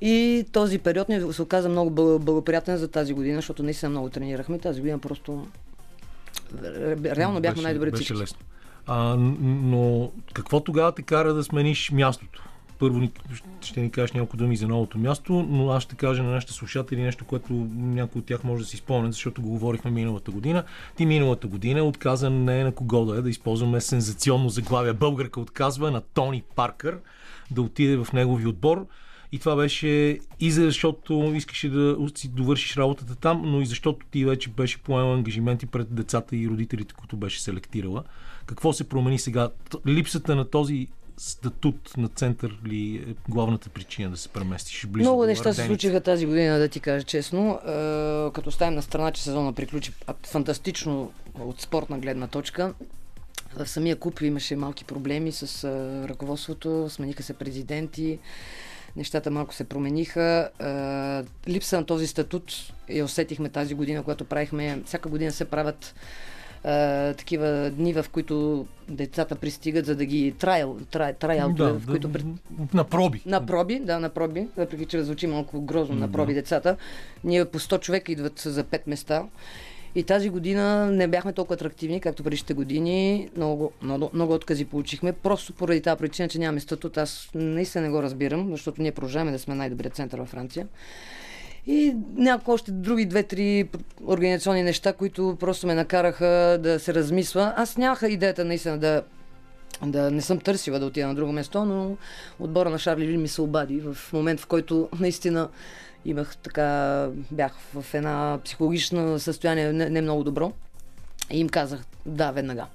[0.00, 4.58] И този период ни се оказа много благоприятен за тази година, защото наистина много тренирахме.
[4.58, 5.46] Тази година просто
[7.04, 8.38] реално бяхме най-добри беше лесно.
[8.86, 12.42] А, но какво тогава те кара да смениш мястото?
[12.80, 13.08] Първо
[13.60, 17.02] ще ни кажеш няколко думи за новото място, но аз ще кажа на нашите слушатели
[17.02, 20.64] нещо, което някой от тях може да си спомнят, защото го говорихме миналата година.
[20.96, 24.92] Ти миналата година отказа не на кого да е, да използваме сензационно заглавие.
[24.92, 26.98] Българка отказва на Тони Паркър
[27.50, 28.86] да отиде в негови отбор.
[29.32, 34.24] И това беше и защото искаше да си довършиш работата там, но и защото ти
[34.24, 38.04] вече беше поемал ангажименти пред децата и родителите, които беше селектирала.
[38.46, 39.50] Какво се промени сега?
[39.86, 40.88] Липсата на този
[41.20, 46.00] статут на център ли е главната причина да се преместиш близо Много неща се случиха
[46.00, 47.54] тази година, да ти кажа честно.
[47.54, 49.92] Е, като ставим на страна, че сезона приключи
[50.26, 52.74] фантастично от спортна гледна точка.
[53.56, 58.18] В самия куп имаше малки проблеми с е, ръководството, смениха се президенти,
[58.96, 60.50] нещата малко се промениха.
[60.60, 64.82] Е, липса на този статут я усетихме тази година, когато правихме.
[64.86, 65.94] Всяка година се правят
[66.64, 71.86] а, такива дни, в които децата пристигат, за да ги трайл, трай, трайл да, в
[71.86, 72.08] които...
[72.08, 72.20] Да,
[72.74, 73.22] на проби.
[73.26, 76.40] На проби, да, на проби, въпреки че звучи малко грозно на проби да.
[76.40, 76.76] децата.
[77.24, 79.24] Ние по 100 човека идват за 5 места.
[79.94, 83.28] И тази година не бяхме толкова атрактивни, както предишните години.
[83.36, 85.12] Много, много, много откази получихме.
[85.12, 86.98] Просто поради тази причина, че нямаме статут.
[86.98, 90.66] Аз наистина не го разбирам, защото ние продължаваме да сме най-добрият център във Франция.
[91.66, 93.68] И някои още други две-три
[94.06, 97.52] организационни неща, които просто ме накараха да се размисва.
[97.56, 99.02] Аз нямах идеята наистина да
[99.86, 101.96] да не съм търсила да отида на друго место, но
[102.40, 105.48] отбора на Шарли Ли ми се обади в момент, в който наистина
[106.04, 110.52] имах така, бях в една психологична състояние не, не много добро.
[111.30, 112.66] И им казах да, веднага.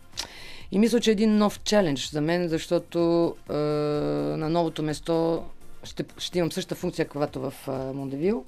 [0.72, 5.44] И мисля, че е един нов челендж за мен, защото е, на новото место
[5.86, 7.54] ще, ще имам същата функция, каквато в
[7.94, 8.46] Мондевил.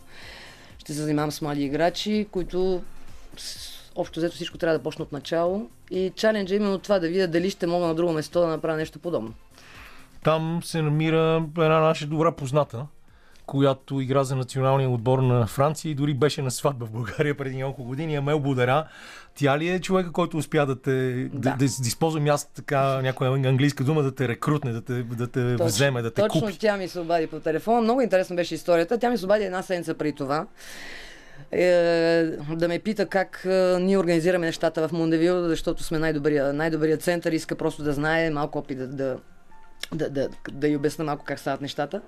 [0.77, 2.81] Ще се занимавам с млади играчи, които
[3.95, 5.69] общо взето всичко трябва да почне от начало.
[5.91, 8.77] И чаленджа е именно това да видя дали ще мога на друго место да направя
[8.77, 9.33] нещо подобно.
[10.23, 12.85] Там се намира една наша добра позната,
[13.47, 17.57] която игра за националния отбор на Франция и дори беше на сватба в България преди
[17.57, 18.15] няколко години.
[18.15, 18.87] Амел Будара.
[19.35, 21.29] Тя ли е човека, който успя да те да.
[21.33, 25.27] Да, да, да използвам аз така някоя английска дума, да те рекрутне, да те, да
[25.27, 26.57] те точно, вземе, да те точно купи?
[26.59, 27.81] тя ми се обади по телефона.
[27.81, 28.97] Много интересна беше историята.
[28.97, 30.47] Тя ми се обади една седмица преди това
[31.51, 32.23] е,
[32.55, 37.31] да ме пита как е, ние организираме нещата в Мондевил, защото сме най-добрия, най-добрия център,
[37.31, 39.17] иска просто да знае малко опит да, да,
[39.93, 42.01] да, да, да й обясна малко как стават нещата.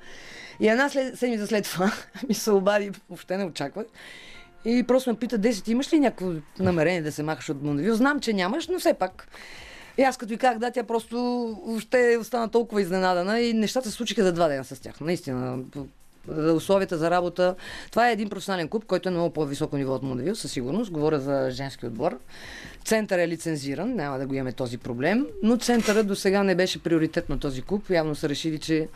[0.60, 1.92] И една седмица след това
[2.28, 3.86] ми се обади, въобще не очаквах.
[4.66, 7.96] И просто ме пита, 10, имаш ли някакво намерение да се махаш от Мондевил?
[7.96, 9.28] Знам, че нямаш, но все пак.
[9.98, 11.18] И аз като и казах, да, тя просто
[11.66, 15.00] въобще остана толкова изненадана и нещата се случиха за два дена с тях.
[15.02, 15.60] Наистина,
[16.56, 17.56] условията за работа.
[17.92, 20.92] Това е един професионален клуб, който е много по-високо ниво от Мондевил, със сигурност.
[20.92, 22.20] Говоря за женски отбор.
[22.86, 26.84] Център е лицензиран, няма да го имаме този проблем, но центъра до сега не беше
[26.84, 27.90] приоритет на този клуб.
[27.90, 28.88] Явно са решили, че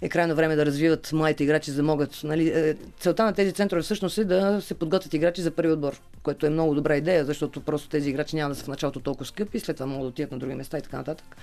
[0.00, 2.20] е крайно време да развиват младите играчи, за да могат.
[2.24, 6.00] Нали, е, целта на тези центрове всъщност е да се подготвят играчи за първи отбор,
[6.22, 9.26] което е много добра идея, защото просто тези играчи няма да са в началото толкова
[9.26, 11.36] скъпи, след това могат да отидат на други места и така нататък.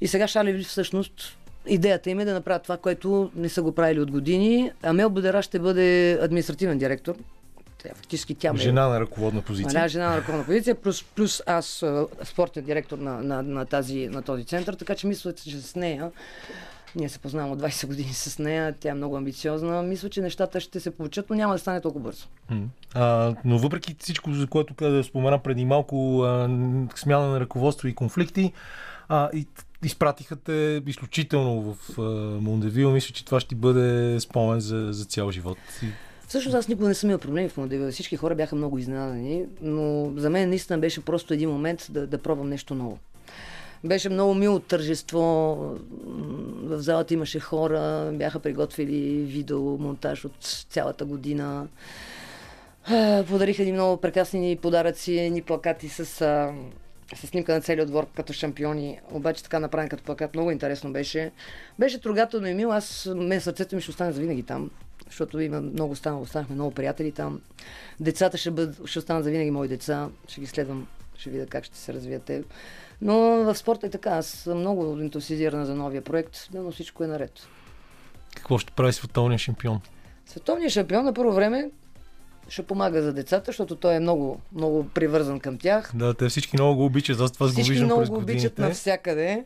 [0.00, 1.38] И сега Шали всъщност
[1.68, 4.72] идеята им е да направят това, което не са го правили от години.
[4.82, 7.14] Амел Будера ще бъде административен директор.
[7.82, 8.58] Тя, фактически тя ме...
[8.58, 9.82] Жена на ръководна позиция.
[9.82, 11.84] Да, жена на ръководна позиция, плюс, плюс аз
[12.24, 16.10] спортен директор на, на, на, тази, на този център, така че мисля, че с нея
[16.96, 19.82] ние се познаваме от 20 години с нея, тя е много амбициозна.
[19.82, 22.26] Мисля, че нещата ще се получат, но няма да стане толкова бързо.
[22.94, 26.48] А, но въпреки всичко, за което да спомена преди малко, а,
[26.94, 28.52] смяна на ръководство и конфликти,
[29.08, 29.46] а, и
[29.84, 31.98] изпратиха те изключително в
[32.40, 32.90] Мондевил.
[32.90, 35.58] Мисля, че това ще бъде спомен за, за цял живот.
[36.28, 37.90] Всъщност аз никога не съм имал проблеми в Мондевил.
[37.90, 42.18] Всички хора бяха много изненадани, но за мен наистина беше просто един момент да, да
[42.18, 42.98] пробвам нещо ново.
[43.84, 45.20] Беше много мило тържество.
[46.62, 51.68] В залата имаше хора, бяха приготвили видеомонтаж от цялата година.
[53.28, 56.26] Подариха ни много прекрасни подаръци, ни плакати с
[57.14, 60.34] с снимка на целия отбор като шампиони, обаче така направен като плакат.
[60.34, 61.32] Много интересно беше.
[61.78, 62.72] Беше трогателно и мило.
[62.72, 64.70] Аз, мен сърцето ми ще остане завинаги там,
[65.06, 67.40] защото има много станало, останахме много приятели там.
[68.00, 70.08] Децата ще, бъд, ще останат завинаги мои деца.
[70.28, 70.86] Ще ги следвам,
[71.18, 72.44] ще видя как ще се развият те.
[73.02, 74.10] Но в спорта е така.
[74.10, 77.32] Аз съм много ентусизирана за новия проект, но всичко е наред.
[78.36, 79.80] Какво ще прави световния шампион?
[80.26, 81.70] Световният шампион на първо време
[82.48, 85.90] ще помага за децата, защото той е много, много привързан към тях.
[85.94, 88.58] Да, те всички много го обичат, аз това го Всички виждам много през го обичат
[88.58, 89.44] навсякъде.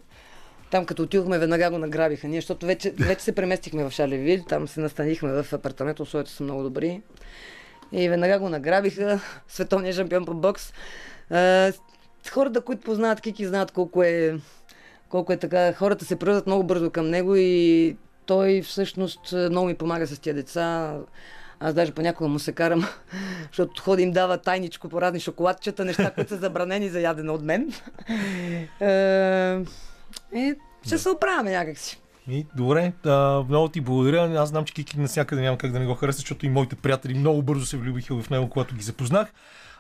[0.71, 4.69] Там като отидохме, веднага го награбиха ние, защото вече, вече се преместихме в Шалевил, там
[4.69, 7.03] се настанихме в апартамент, условията са много добри.
[7.93, 10.73] И веднага го награбиха, световният шампион по бокс.
[12.31, 14.39] Хората, които познават Кики, знаят колко е,
[15.09, 15.73] колко е така.
[15.73, 17.97] Хората се привързват много бързо към него и
[18.27, 20.97] той всъщност много ми помага с тия деца.
[21.65, 22.85] Аз даже понякога му се карам,
[23.51, 27.43] защото ходи им дава тайничко по разни шоколадчета, неща, които са забранени за ядене от
[27.43, 27.73] мен.
[28.81, 29.65] Е,
[30.35, 30.55] е,
[30.87, 32.01] ще се оправяме някакси.
[32.29, 34.41] И, добре, а, много ти благодаря.
[34.41, 37.15] Аз знам, че Кики навсякъде няма как да не го хареса, защото и моите приятели
[37.15, 39.29] много бързо се влюбиха в него, когато ги запознах.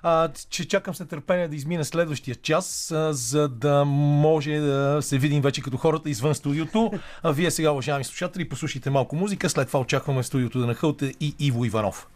[0.03, 5.19] А, че чакам с нетърпение да измине следващия час, а, за да може да се
[5.19, 6.93] видим вече като хората извън студиото.
[7.23, 9.49] А вие сега, уважаеми слушатели, послушайте малко музика.
[9.49, 12.07] След това очакваме в студиото да нахълте и Иво Иванов.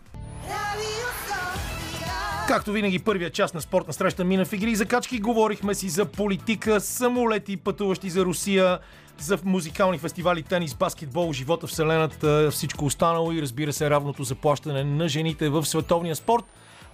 [2.48, 5.20] Както винаги, първия част на спортна среща мина в игри и закачки.
[5.20, 8.78] Говорихме си за политика, самолети, пътуващи за Русия,
[9.18, 15.08] за музикални фестивали, тенис, баскетбол, живота, вселената, всичко останало и разбира се равното заплащане на
[15.08, 16.44] жените в световния спорт.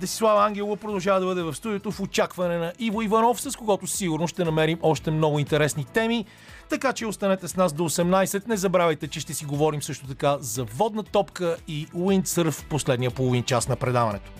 [0.02, 4.28] Десислава Ангелова продължава да бъде в студиото в очакване на Иво Иванов, с когото сигурно
[4.28, 6.24] ще намерим още много интересни теми.
[6.68, 8.48] Така че останете с нас до 18.
[8.48, 13.10] Не забравяйте, че ще си говорим също така за водна топка и уиндсърф в последния
[13.10, 14.30] половин час на предаването.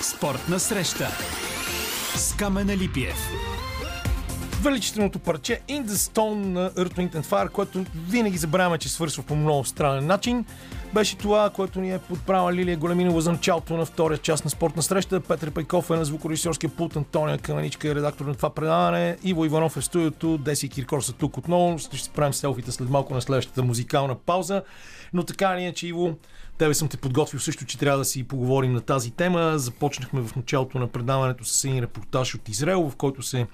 [0.00, 1.08] Спортна среща
[2.16, 3.51] с Камена Липиев.
[4.62, 9.22] Величественото парче In the Stone на Earth, Wind and Fire, което винаги забравяме, че свършва
[9.22, 10.44] по много странен начин.
[10.94, 14.82] Беше това, което ни е подправила Лилия Големинова за началото на втория част на спортна
[14.82, 15.20] среща.
[15.20, 19.76] Петър Пайков е на звукорежисьорския пулт, Антония Каменичка е редактор на това предаване, Иво Иванов
[19.76, 21.78] е в студиото, Деси и Киркор са тук отново.
[21.78, 24.62] Ще си правим селфите след малко на следващата музикална пауза.
[25.12, 26.14] Но така ли е, че Иво,
[26.58, 29.58] тебе съм те подготвил също, че трябва да си поговорим на тази тема.
[29.58, 33.46] Започнахме в началото на предаването с един репортаж от Израел, в който се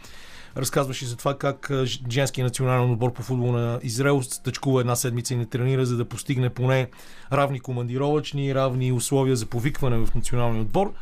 [0.58, 1.70] разказваше за това как
[2.10, 6.04] женския национален отбор по футбол на Израел стъчкува една седмица и не тренира, за да
[6.04, 6.88] постигне поне
[7.32, 10.92] равни командировъчни, равни условия за повикване в националния отбор.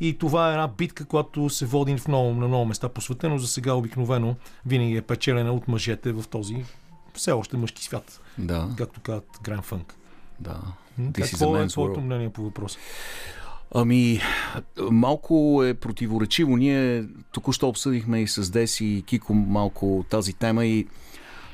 [0.00, 3.28] И това е една битка, която се води в много, на много места по света,
[3.28, 4.36] но за сега обикновено
[4.66, 6.64] винаги е печелена от мъжете в този
[7.14, 9.94] все още мъжки свят, Да, както казват Гран Фънк.
[10.40, 10.60] да.
[11.12, 12.78] Какво е твоето мнение по въпроса?
[13.74, 14.20] Ами,
[14.90, 16.56] малко е противоречиво.
[16.56, 20.86] Ние току-що обсъдихме и с Деси и Кико малко тази тема и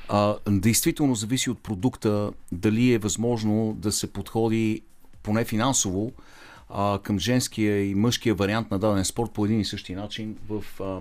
[0.09, 4.83] а, действително зависи от продукта дали е възможно да се подходи
[5.23, 6.13] поне финансово
[6.69, 10.37] а, към женския и мъжкия вариант на даден спорт по един и същи начин.
[10.49, 11.01] В а,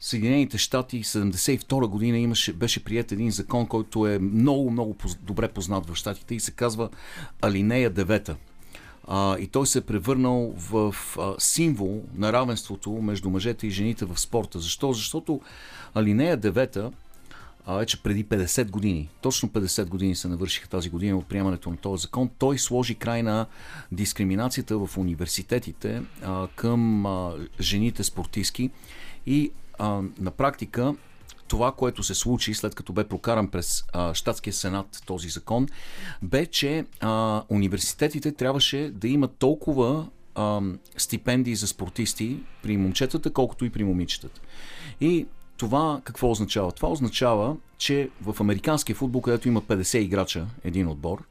[0.00, 5.86] Съединените щати 72 година имаше, беше прият един закон, който е много, много добре познат
[5.90, 6.88] в щатите и се казва
[7.42, 8.34] Алинея 9.
[9.08, 14.04] А, и той се е превърнал в а, символ на равенството между мъжете и жените
[14.04, 14.58] в спорта.
[14.58, 14.92] Защо?
[14.92, 15.40] Защото
[15.94, 16.92] Алинея 9
[17.66, 21.76] а, вече преди 50 години, точно 50 години се навършиха тази година от приемането на
[21.76, 23.46] този закон, той сложи край на
[23.92, 28.70] дискриминацията в университетите а, към а, жените спортистки
[29.26, 30.94] и а, на практика
[31.48, 35.66] това, което се случи след като бе прокаран през а, Штатския сенат този закон,
[36.22, 40.60] бе, че а, университетите трябваше да имат толкова а,
[40.96, 44.40] стипендии за спортисти при момчетата, колкото и при момичетата.
[45.00, 45.26] И
[45.56, 46.72] това какво означава?
[46.72, 51.24] Това означава, че в американския футбол, където има 50 играча един отбор,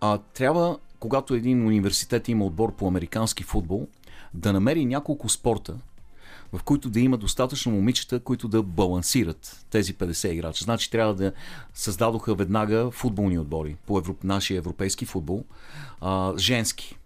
[0.00, 3.88] а, трябва, когато един университет има отбор по американски футбол,
[4.34, 5.74] да намери няколко спорта,
[6.52, 10.64] в които да има достатъчно момичета, които да балансират тези 50 играча.
[10.64, 11.32] Значи трябва да
[11.74, 14.24] създадоха веднага футболни отбори по европ...
[14.24, 15.44] нашия европейски футбол,
[16.00, 16.96] а, женски.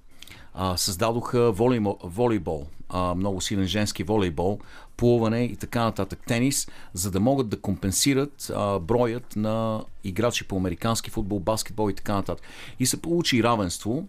[0.55, 4.59] А, създадоха волейбол, волейбол а, много силен женски волейбол,
[4.97, 10.57] плуване и така нататък, тенис, за да могат да компенсират а, броят на играчи по
[10.57, 12.45] американски футбол, баскетбол и така нататък.
[12.78, 14.09] И се получи равенство,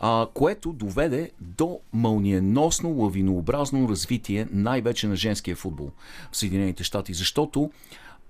[0.00, 5.90] а, което доведе до мълниеносно, лавинообразно развитие най-вече на женския футбол
[6.32, 7.70] в Съединените щати, защото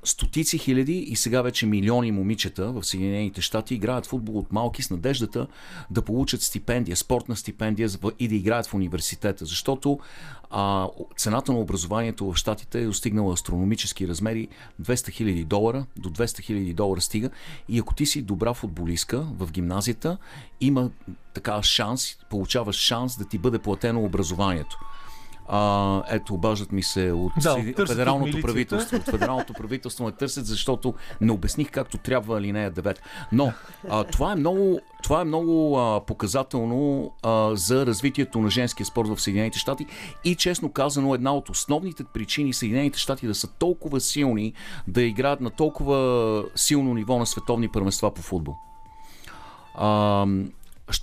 [0.05, 4.91] стотици хиляди и сега вече милиони момичета в Съединените щати играят футбол от малки с
[4.91, 5.47] надеждата
[5.91, 7.89] да получат стипендия, спортна стипендия
[8.19, 9.45] и да играят в университета.
[9.45, 9.99] Защото
[10.51, 14.49] а, цената на образованието в щатите е достигнала астрономически размери
[14.83, 17.31] 200 хиляди долара, до 200 хиляди долара стига.
[17.69, 20.19] И ако ти си добра футболистка в гимназията,
[20.61, 20.91] има
[21.35, 24.79] така шанс, получаваш шанс да ти бъде платено образованието.
[25.51, 28.47] А, ето, обаждат ми се от Да, от федералното милицията.
[28.47, 28.97] правителство.
[28.97, 32.99] От федералното правителство ме търсят, защото не обясних както трябва алинея 9.
[33.33, 33.53] Но
[33.89, 39.09] а, това е много, това е много а, показателно а, за развитието на женския спорт
[39.09, 39.87] в Съединените щати
[40.25, 44.53] и честно казано една от основните причини Съединените щати да са толкова силни,
[44.89, 48.55] да играят на толкова силно ниво на световни първенства по футбол.
[49.75, 50.27] А,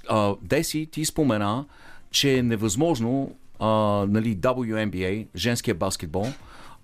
[0.10, 1.66] а, Деси, ти спомена,
[2.12, 3.68] че е невъзможно а,
[4.10, 6.28] нали, WNBA, женския баскетбол,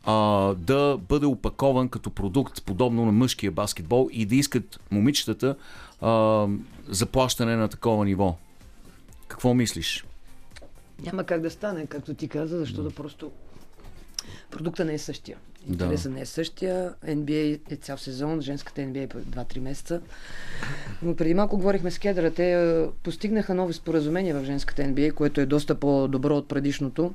[0.06, 0.16] а,
[0.54, 5.56] да бъде опакован като продукт, подобно на мъжкия баскетбол и да искат момичетата
[6.02, 6.48] а,
[6.88, 8.38] заплащане на такова ниво.
[9.28, 10.06] Какво мислиш?
[11.06, 13.32] Няма как да стане, както ти каза, защото просто
[14.52, 15.38] продукта не е същия.
[15.68, 15.86] Да.
[15.86, 16.94] Интересът не е същия.
[17.08, 20.02] NBA е цял сезон, женската NBA е по 2-3 месеца.
[21.02, 22.32] Но преди малко говорихме с Кедра.
[22.32, 27.14] Те постигнаха нови споразумения в женската NBA, което е доста по-добро от предишното.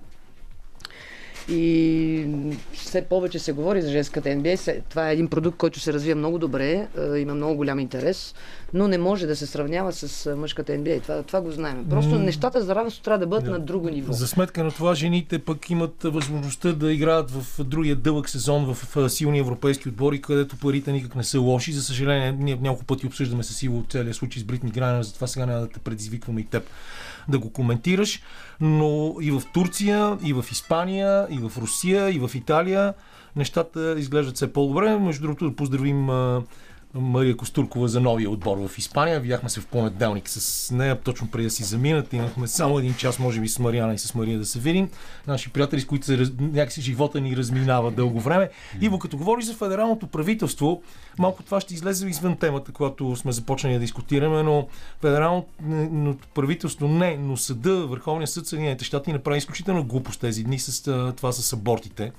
[1.49, 2.27] И
[2.73, 4.83] все повече се говори за женската NBA.
[4.89, 6.89] Това е един продукт, който се развива много добре,
[7.19, 8.35] има много голям интерес,
[8.75, 11.03] но не може да се сравнява с мъжката NBA.
[11.03, 11.87] Това, това го знаем.
[11.91, 14.13] Просто нещата за равенство трябва да бъдат на друго ниво.
[14.13, 19.11] За сметка на това, жените пък имат възможността да играят в другия дълъг сезон в,
[19.11, 21.73] силни европейски отбори, където парите никак не са лоши.
[21.73, 25.47] За съжаление, ние няколко пъти обсъждаме с Иво целият случай с Бритни Гранер, затова сега
[25.47, 26.65] няма да те предизвикваме и теб
[27.29, 28.23] да го коментираш.
[28.61, 32.95] Но и в Турция, и в Испания, и в Русия, и в Италия
[33.37, 34.99] нещата изглеждат все по-добре.
[34.99, 36.07] Между другото, да поздравим
[37.01, 39.21] Мария Костуркова за новия отбор в Испания.
[39.21, 42.13] Видяхме се в понеделник с нея, точно преди да си заминат.
[42.13, 44.89] Имахме само един час, може би, с Мариана и с Мария да се видим.
[45.27, 48.51] Наши приятели, с които се, някакси живота ни разминава дълго време.
[48.81, 50.83] Иво, като говори за федералното правителство,
[51.19, 54.69] малко това ще излезе извън темата, която сме започнали да дискутираме, но
[55.01, 55.49] федералното
[56.35, 60.83] правителство не, но съда, Върховният съд Съединените щати направи изключително глупост тези дни с
[61.17, 62.13] това с абортите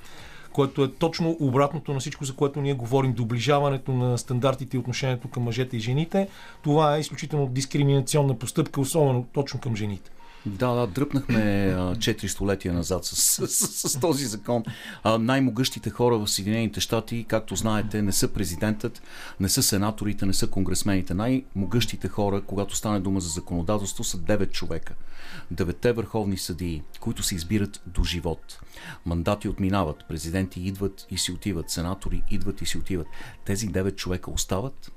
[0.58, 5.28] което е точно обратното на всичко, за което ние говорим, доближаването на стандартите и отношението
[5.28, 6.28] към мъжете и жените.
[6.64, 10.12] Това е изключително дискриминационна постъпка, особено точно към жените.
[10.46, 14.64] Да, да, дръпнахме а, 4 столетия назад с, с, с, с този закон.
[15.04, 19.02] А, най-могъщите хора в Съединените щати, както знаете, не са президентът,
[19.40, 21.14] не са сенаторите, не са конгресмените.
[21.14, 24.96] Най-могъщите хора, когато стане дума за законодателство, са 9 човека.
[25.52, 28.60] Деветте върховни съдии, които се избират до живот.
[29.06, 33.08] Мандати отминават, президенти идват и си отиват, сенатори идват и си отиват.
[33.46, 34.92] Тези 9 човека остават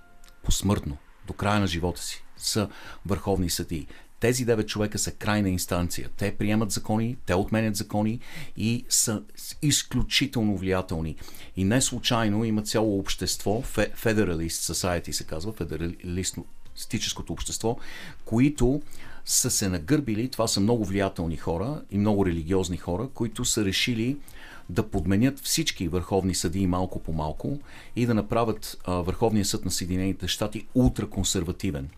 [0.45, 2.68] посмъртно, до края на живота си, са
[3.07, 3.86] върховни съдии.
[4.20, 6.08] Тези 9 човека са крайна инстанция.
[6.16, 8.20] Те приемат закони, те отменят закони
[8.56, 9.22] и са
[9.62, 11.16] изключително влиятелни.
[11.56, 17.76] И не случайно има цяло общество, Fe- Federalist Society се казва, федералистическото общество,
[18.24, 18.82] които
[19.24, 24.16] са се нагърбили, това са много влиятелни хора и много религиозни хора, които са решили
[24.68, 27.58] да подменят всички върховни съдии малко по малко
[27.96, 31.88] и да направят а, Върховния съд на Съединените щати ултраконсервативен.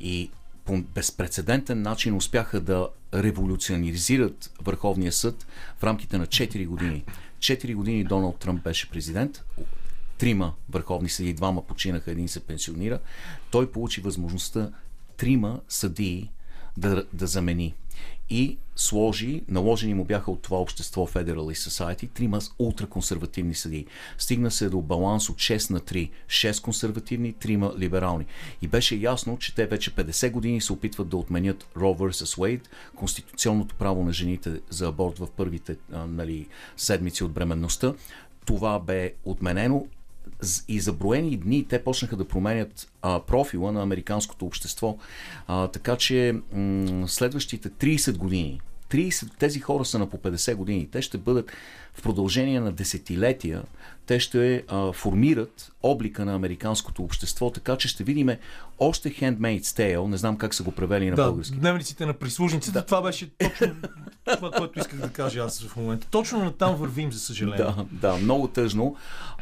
[0.00, 0.30] И
[0.68, 5.46] по безпредседентен начин успяха да революционизират Върховния съд
[5.78, 7.04] в рамките на 4 години.
[7.38, 9.44] 4 години Доналд Тръмп беше президент,
[10.18, 12.98] трима върховни съдии, двама починаха, един се пенсионира.
[13.50, 14.70] Той получи възможността
[15.16, 16.30] трима съдии
[16.76, 17.74] да, да замени.
[18.30, 23.86] И сложи, наложени му бяха от това общество Federalist Society, трима ултраконсервативни съдии.
[24.18, 26.10] Стигна се до баланс от 6 на 3.
[26.26, 28.26] 6 консервативни, 3 либерални.
[28.62, 32.38] И беше ясно, че те вече 50 години се опитват да отменят Roe vs.
[32.38, 36.46] Wade, конституционното право на жените за аборт в първите нали,
[36.76, 37.94] седмици от бременността.
[38.44, 39.86] Това бе отменено
[40.68, 44.96] и за броени дни те почнаха да променят а, профила на американското общество.
[45.46, 48.60] А, така че м- следващите 30 години,
[48.90, 51.50] 30, тези хора са на по 50 години, те ще бъдат
[51.94, 53.62] в продължение на десетилетия,
[54.06, 58.38] те ще а, формират облика на американското общество, така че ще видиме
[58.78, 61.56] още Handmaid's Tale, не знам как са го превели на Да, български.
[61.56, 62.86] дневниците на прислужниците, да.
[62.86, 63.74] това беше точно
[64.36, 66.06] това, което исках да кажа аз в момента.
[66.10, 67.58] Точно на там вървим, за съжаление.
[67.58, 68.96] Да, да, много тъжно.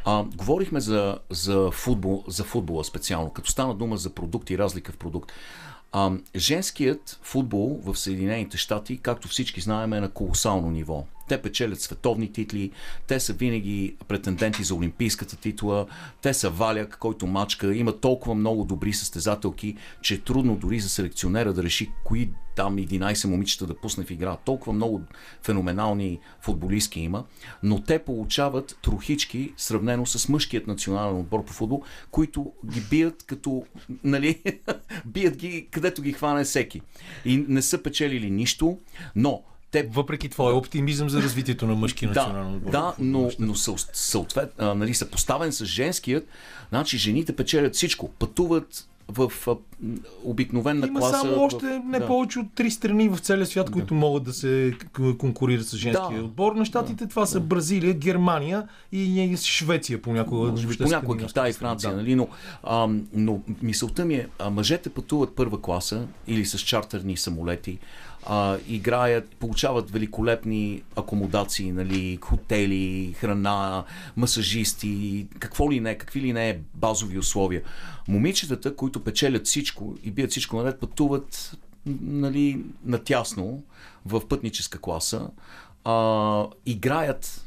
[0.04, 4.92] А, говорихме за, за, футбол, за футбола специално, като стана дума за продукт и разлика
[4.92, 5.32] в продукт.
[5.98, 11.04] А, женският футбол в Съединените щати, както всички знаем, е на колосално ниво.
[11.28, 12.70] Те печелят световни титли,
[13.06, 15.86] те са винаги претенденти за олимпийската титла,
[16.22, 20.88] те са валяк, който мачка, има толкова много добри състезателки, че е трудно дори за
[20.88, 24.36] селекционера да реши кои там 11 момичета да пусне в игра.
[24.36, 25.02] Толкова много
[25.42, 27.24] феноменални футболистки има,
[27.62, 33.64] но те получават трохички, сравнено с мъжкият национален отбор по футбол, които ги бият като,
[34.04, 34.42] нали,
[35.06, 36.80] бият ги където ги хване всеки.
[37.24, 38.78] И не са печелили нищо,
[39.16, 39.42] но
[39.76, 42.70] те Въпреки твоя оптимизъм за развитието на мъжки национален да, отбор.
[42.70, 46.28] да, но, но съ- съответ, а, нали, съпоставен с женският,
[46.68, 48.08] значи жените печелят всичко.
[48.08, 49.56] Пътуват в а,
[50.24, 51.18] обикновена Има класа.
[51.20, 52.06] само още в, не да.
[52.06, 54.72] повече от три страни в целия свят, които могат да се
[55.18, 56.24] конкурират с женския Да.
[56.24, 56.52] отбор.
[56.54, 60.50] На щатите това са Бразилия, Германия и Швеция понякога.
[60.50, 61.52] Може би въобще понякога Китай и.
[61.52, 61.96] Франция, Да.
[61.96, 62.14] нали?
[62.14, 62.28] но,
[62.62, 67.78] а, но мисълта ми е, а, мъжете пътуват първа класа или с чартерни самолети,
[68.26, 73.84] а, играят, получават великолепни акомодации, нали, хотели, храна,
[74.16, 77.62] масажисти, какво ли не, какви ли не е базови условия.
[78.08, 81.56] Момичетата, които печелят всичко и бият всичко наред, пътуват
[82.00, 83.62] нали, натясно
[84.06, 85.28] в пътническа класа,
[85.84, 87.46] а, играят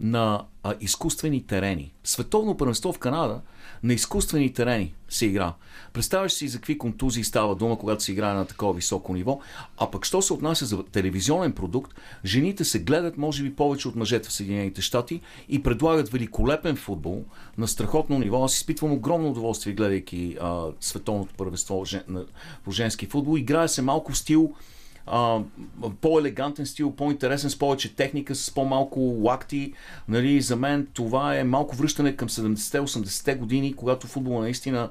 [0.00, 1.92] на а, изкуствени терени.
[2.04, 3.40] Световно първенство в Канада
[3.82, 5.54] на изкуствени терени се игра.
[5.92, 9.40] Представяш си за какви контузии става дума, когато се играе на такова високо ниво.
[9.78, 13.96] А пък, що се отнася за телевизионен продукт, жените се гледат, може би, повече от
[13.96, 17.24] мъжете в Съединените щати и предлагат великолепен футбол
[17.58, 18.44] на страхотно ниво.
[18.44, 21.84] Аз изпитвам огромно удоволствие, гледайки а, световното първенство
[22.64, 23.38] по женски футбол.
[23.38, 24.54] Играе се малко в стил
[26.00, 29.72] по-елегантен стил, по-интересен, с повече техника, с по-малко лакти.
[30.08, 34.90] Нали, за мен това е малко връщане към 70-80-те години, когато футбола наистина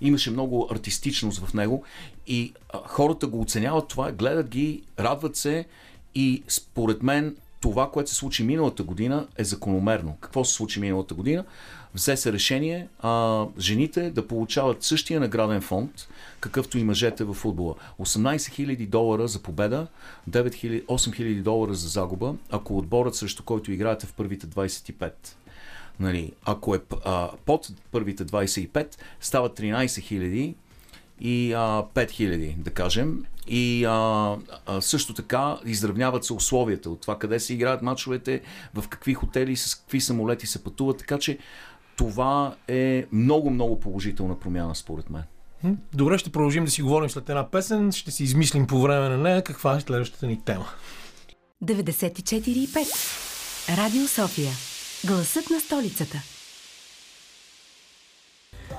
[0.00, 1.84] имаше много артистичност в него
[2.26, 5.64] и а, хората го оценяват това, гледат ги, радват се
[6.14, 10.16] и според мен това, което се случи миналата година е закономерно.
[10.20, 11.44] Какво се случи миналата година?
[11.94, 16.08] Взе се решение а, жените да получават същия награден фонд,
[16.42, 17.74] какъвто и мъжете в футбола.
[18.00, 19.86] 18 000 долара за победа,
[20.30, 25.12] 9 000, 8 000 долара за загуба, ако отборът срещу който играете в първите 25.
[26.00, 30.54] Нали, ако е а, под първите 25, става 13 000
[31.20, 31.58] и а,
[31.94, 33.24] 5000, да кажем.
[33.46, 34.36] И а,
[34.66, 38.40] а, също така изравняват се условията от това къде се играят мачовете,
[38.74, 40.98] в какви хотели, с какви самолети се пътуват.
[40.98, 41.38] Така че
[41.96, 45.22] това е много-много положителна промяна, според мен.
[45.94, 47.92] Добре, ще продължим да си говорим след една песен.
[47.92, 50.66] Ще си измислим по време на нея каква е следващата ни тема.
[51.64, 53.78] 94,5.
[53.78, 54.52] Радио София.
[55.06, 56.31] Гласът на столицата.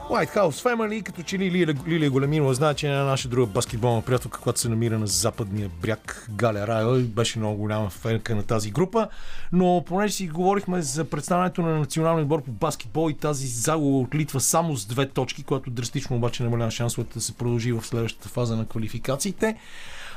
[0.10, 1.52] Lighthouse Family, като че ли
[1.88, 6.28] Лилия, Големинова знае, че една наша друга баскетболна приятелка, която се намира на западния бряг
[6.32, 9.08] Галя Райла и беше много голяма фенка на тази група.
[9.52, 14.16] Но понеже си говорихме за представянето на националния отбор по баскетбол и тази загуба от
[14.16, 18.30] Литва само с две точки, която драстично обаче намалява шансовете да се продължи в следващата
[18.30, 19.58] фаза на квалификациите.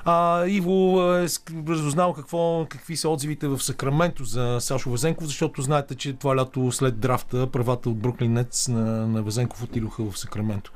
[0.08, 1.26] А, Иво е
[1.68, 6.72] разузнал какво, какви са отзивите в Сакраменто за Сашо Везенков, защото знаете, че това лято
[6.72, 10.72] след драфта правата от Бруклин Нец на, на Везенков отидоха в Сакраменто.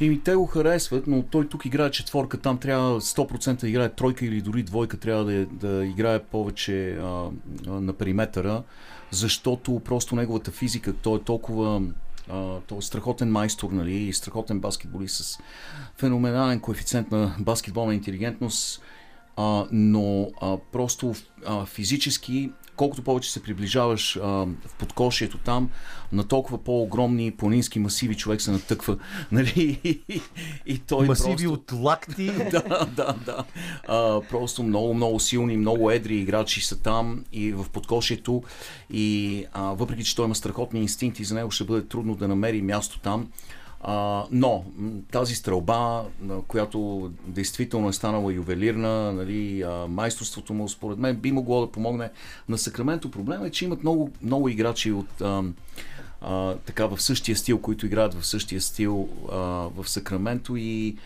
[0.00, 4.26] И те го харесват, но той тук играе четворка, там трябва 100% да играе тройка
[4.26, 7.30] или дори двойка, трябва да, да играе повече а,
[7.66, 8.62] на периметъра,
[9.10, 11.82] защото просто неговата физика, той е толкова
[12.66, 15.38] той е страхотен майстор, нали, страхотен баскетболист с
[15.96, 18.82] феноменален коефициент на баскетболна интелигентност,
[19.36, 21.14] а, но а, просто
[21.46, 25.70] а, физически, колкото повече се приближаваш а, в подкошието там,
[26.12, 28.96] на толкова по-огромни планински масиви човек се натъква.
[29.32, 29.80] Нали?
[29.84, 30.20] И,
[30.66, 31.52] и той Масиви просто...
[31.52, 32.26] от лакти.
[32.50, 33.44] да, да, да.
[33.88, 38.42] А, просто много, много силни, много едри играчи са там и в подкошието.
[38.90, 42.62] И а, въпреки, че той има страхотни инстинкти, за него ще бъде трудно да намери
[42.62, 43.28] място там.
[43.80, 44.64] А, но
[45.12, 46.04] тази стрелба,
[46.48, 52.10] която действително е станала ювелирна, нали, майсторството му, според мен, би могло да помогне
[52.48, 53.10] на Сакраменто.
[53.10, 55.42] Проблема е, че имат много, много играчи от а,
[56.20, 59.36] а, така в същия стил, които играят в същия стил а,
[59.76, 60.96] в Сакраменто и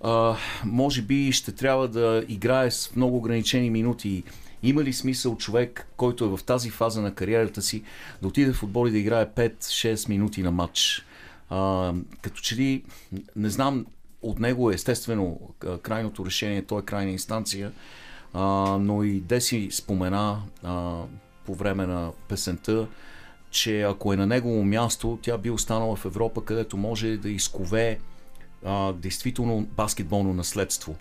[0.00, 4.22] а, може би ще трябва да играе с много ограничени минути.
[4.62, 7.82] Има ли смисъл човек, който е в тази фаза на кариерата си,
[8.22, 11.04] да отиде в футбол и да играе 5-6 минути на матч?
[11.50, 11.92] А,
[12.22, 12.84] като че ли,
[13.36, 13.86] не знам,
[14.22, 15.40] от него е естествено
[15.82, 17.72] крайното решение, то е крайна инстанция,
[18.32, 18.42] а,
[18.80, 21.02] но и Деси спомена а,
[21.46, 22.88] по време на песента,
[23.50, 27.98] че ако е на негово място, тя би останала в Европа, където може да изкове
[28.64, 30.96] а, действително баскетболно наследство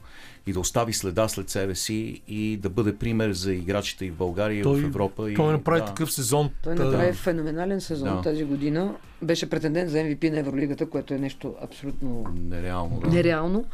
[0.48, 4.16] и да остави следа след себе си и да бъде пример за играчите и в
[4.16, 5.16] България, и Той- в Европа.
[5.36, 5.86] Той и, направи да.
[5.86, 6.50] такъв сезон.
[6.64, 8.22] Той направи феноменален сезон Да.
[8.22, 8.96] тази година.
[9.22, 13.00] Беше претендент за MVP на Евролигата, което е нещо абсолютно Нереално.
[13.00, 13.08] Да.
[13.08, 13.66] нереално.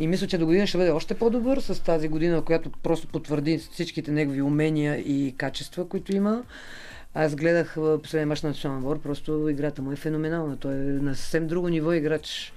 [0.00, 3.58] И мисля, че до година ще бъде още по-добър с тази година, която просто потвърди
[3.58, 6.42] всичките негови умения и качества, които има.
[7.14, 10.56] Аз гледах последния мач на национален отбор, просто играта му е феноменална.
[10.56, 12.52] Той е на съвсем друго ниво играч.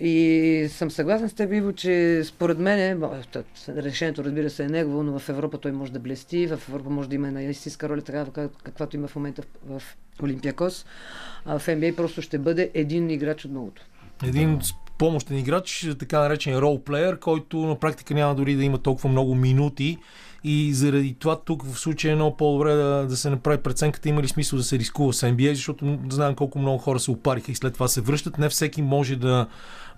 [0.00, 3.02] И съм съгласен с теб, Иво, че според мен,
[3.68, 7.08] решението разбира се е негово, но в Европа той може да блести, в Европа може
[7.08, 9.82] да има една истинска роля, такава как- каквато има в момента в,
[10.22, 10.86] Олимпиакос.
[11.44, 13.82] А в NBA просто ще бъде един играч от многото.
[14.24, 14.60] Един
[14.98, 19.98] помощен играч, така наречен ролплеер, който на практика няма дори да има толкова много минути.
[20.44, 24.22] И заради това тук в случая е много по-добре да, да се направи преценката има
[24.22, 27.52] ли смисъл да се рискува с NBA, защото м- знаем колко много хора се опариха
[27.52, 28.38] и след това се връщат.
[28.38, 29.46] Не всеки може да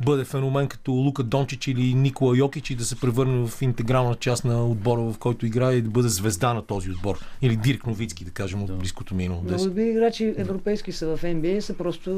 [0.01, 4.45] бъде феномен като Лука Дончич или Никола Йокич и да се превърне в интегрална част
[4.45, 7.19] на отбора, в който играе и да бъде звезда на този отбор.
[7.43, 9.43] Или Дирк Новицки, да кажем, от близкото минало.
[9.43, 12.11] Много добри играчи европейски са в NBA, са просто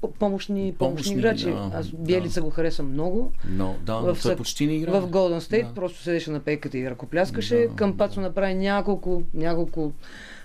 [0.00, 0.28] по- помощни,
[0.68, 1.44] помощни, Помощни, играчи.
[1.44, 1.96] да, Аз да.
[1.98, 3.32] Биелица го харесвам много.
[3.46, 4.90] Но, да, но В той съ- почти не игра.
[4.92, 5.74] В Golden State Да.
[5.74, 7.56] просто седеше на пейката и ръкопляскаше.
[7.58, 9.92] Да, Към Пацо направи няколко, няколко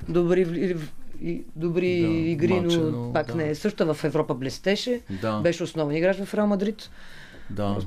[0.10, 0.78] добри, вли-
[1.22, 3.36] и добри Да, игри, мача, но, но пак да.
[3.36, 3.56] не е.
[3.56, 5.02] Също в Европа блестеше.
[5.22, 5.40] Да.
[5.40, 6.90] Беше основен играч в Реал Мадрид.
[7.50, 7.78] Да.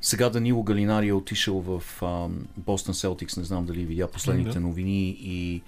[0.00, 1.82] Сега Данило Галинари е отишъл в
[2.56, 4.60] Бостон Селтикс, не знам дали видя последните Да.
[4.60, 5.62] новини и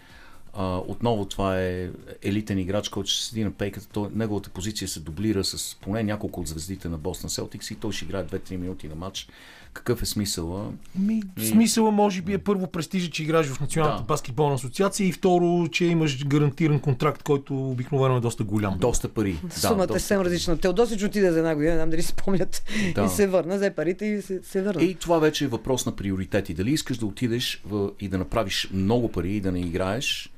[0.54, 1.90] а, отново това е
[2.22, 3.88] елитен играч, който ще седи на пейката.
[3.88, 7.92] Той, неговата позиция се дублира с поне няколко от звездите на Бостон Селтикс и той
[7.92, 9.28] ще играе 2-3 минути на матч.
[9.76, 10.70] Какъв е смисъла?
[10.98, 14.06] Ми, И- смисъла може би е първо престижа, че играеш в Националната Да.
[14.06, 18.78] баскетболна асоциация и второ, че имаш гарантиран контракт, който обикновено е доста голям.
[18.78, 19.36] Доста пари.
[19.50, 20.58] Сумата е доста съвсем различна.
[20.58, 22.64] Теодосич отиде за една година, не знам дали си спомнят.
[22.94, 23.04] Да.
[23.04, 24.82] И се върна, взе парите и се, се върна.
[24.82, 26.54] И това вече е въпрос на приоритети.
[26.54, 30.30] Дали искаш да отидеш в, и да направиш много пари и да не играеш,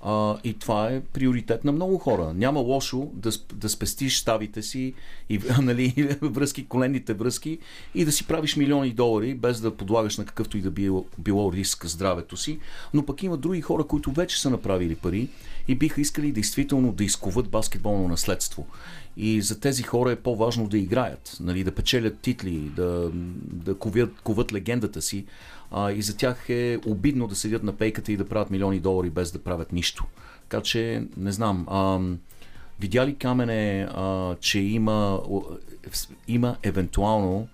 [0.00, 2.32] а, и това е приоритет на много хора.
[2.34, 4.94] Няма лошо да, да спестиш ставите си
[5.28, 7.58] и нали, връзки, коленните връзки
[7.94, 11.52] и да си правиш милиони долари, без да подлагаш на какъвто и да било, било
[11.52, 12.58] риск здравето си.
[12.94, 15.28] Но пък има други хора, които вече са направили пари
[15.68, 18.66] и биха искали действително да изкуват баскетболно наследство.
[19.16, 23.10] И за тези хора е по-важно да играят, нали, да печелят титли, да,
[23.42, 25.24] да ковят, коват легендата си.
[25.70, 29.10] А, и за тях е обидно да седят на пейката и да правят милиони долари
[29.10, 30.04] без да правят нищо.
[30.48, 31.66] Така че, не знам.
[31.70, 32.18] Ам,
[32.80, 35.20] видя ли Камене, а, че има,
[36.28, 37.48] има евентуално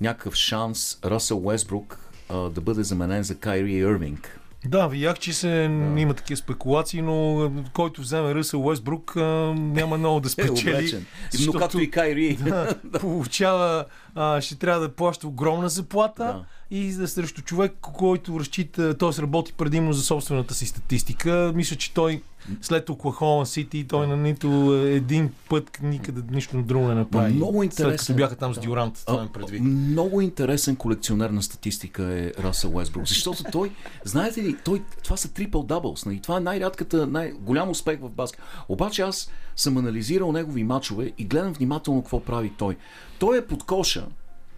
[0.00, 1.98] някакъв шанс Расъл Уестбрук
[2.28, 4.40] а, да бъде заменен за Кайри Ирвинг?
[4.66, 5.48] Да, видях, че се,
[5.96, 9.12] има такива спекулации, но който вземе Ръсъл Уестбрук
[9.56, 10.74] няма много да Е, спечели.
[10.74, 11.06] облечен.
[11.46, 12.36] Но както и Кайри.
[12.44, 13.84] да, получава,
[14.14, 16.44] а, ще трябва да плаща огромна заплата Да.
[16.70, 19.22] и да срещу човек, който разчита, т.е.
[19.22, 21.52] работи предимно за собствената си статистика.
[21.54, 22.22] Мисля, че той
[22.62, 27.32] след Оклахома Сити, той на нито един път никъде нищо друго не направи.
[27.32, 28.16] много След като интересен.
[28.16, 29.62] бяха там с Дюрант, това им предвид.
[29.62, 33.70] Много интересен колекционер на статистика е Расъл Уестбрук, защото той,
[34.04, 36.20] знаете ли, той, това са трипл даблс, нали?
[36.20, 38.40] това е най-рядката, най-голям успех в баскет.
[38.68, 42.76] Обаче аз съм анализирал негови мачове и гледам внимателно какво прави той.
[43.18, 44.06] Той е под коша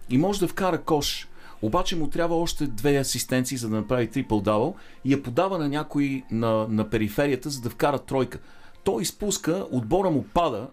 [0.09, 1.27] и може да вкара кош,
[1.61, 4.69] обаче му трябва още две асистенции, за да направи трипл дабл
[5.05, 8.39] и я подава на някой на, на периферията, за да вкара тройка.
[8.83, 10.67] Той изпуска, отбора му пада,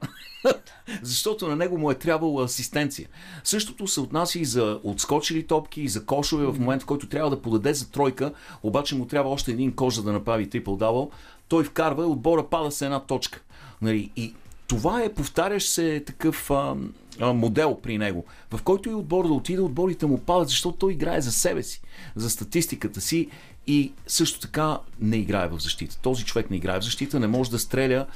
[1.03, 3.09] защото на него му е трябвала асистенция.
[3.45, 7.31] Същото се отнася и за отскочили топки, и за кошове в момента, в който трябва
[7.31, 8.33] да подаде за тройка,
[8.63, 11.11] обаче му трябва още един кош, за да направи трипл дабл.
[11.49, 13.43] Той вкарва, отбора пада с една точка.
[13.83, 14.11] Нали?
[14.17, 14.35] И
[14.67, 16.77] това е повтарящ се такъв а,
[17.21, 20.93] а, модел при него, в който и отбор да отиде, отборите му падат, защото той
[20.93, 21.83] играе за себе си,
[22.17, 23.29] за статистиката си
[23.67, 25.99] и също така не играе в защита.
[25.99, 28.07] Този човек не играе в защита, не може да стреля.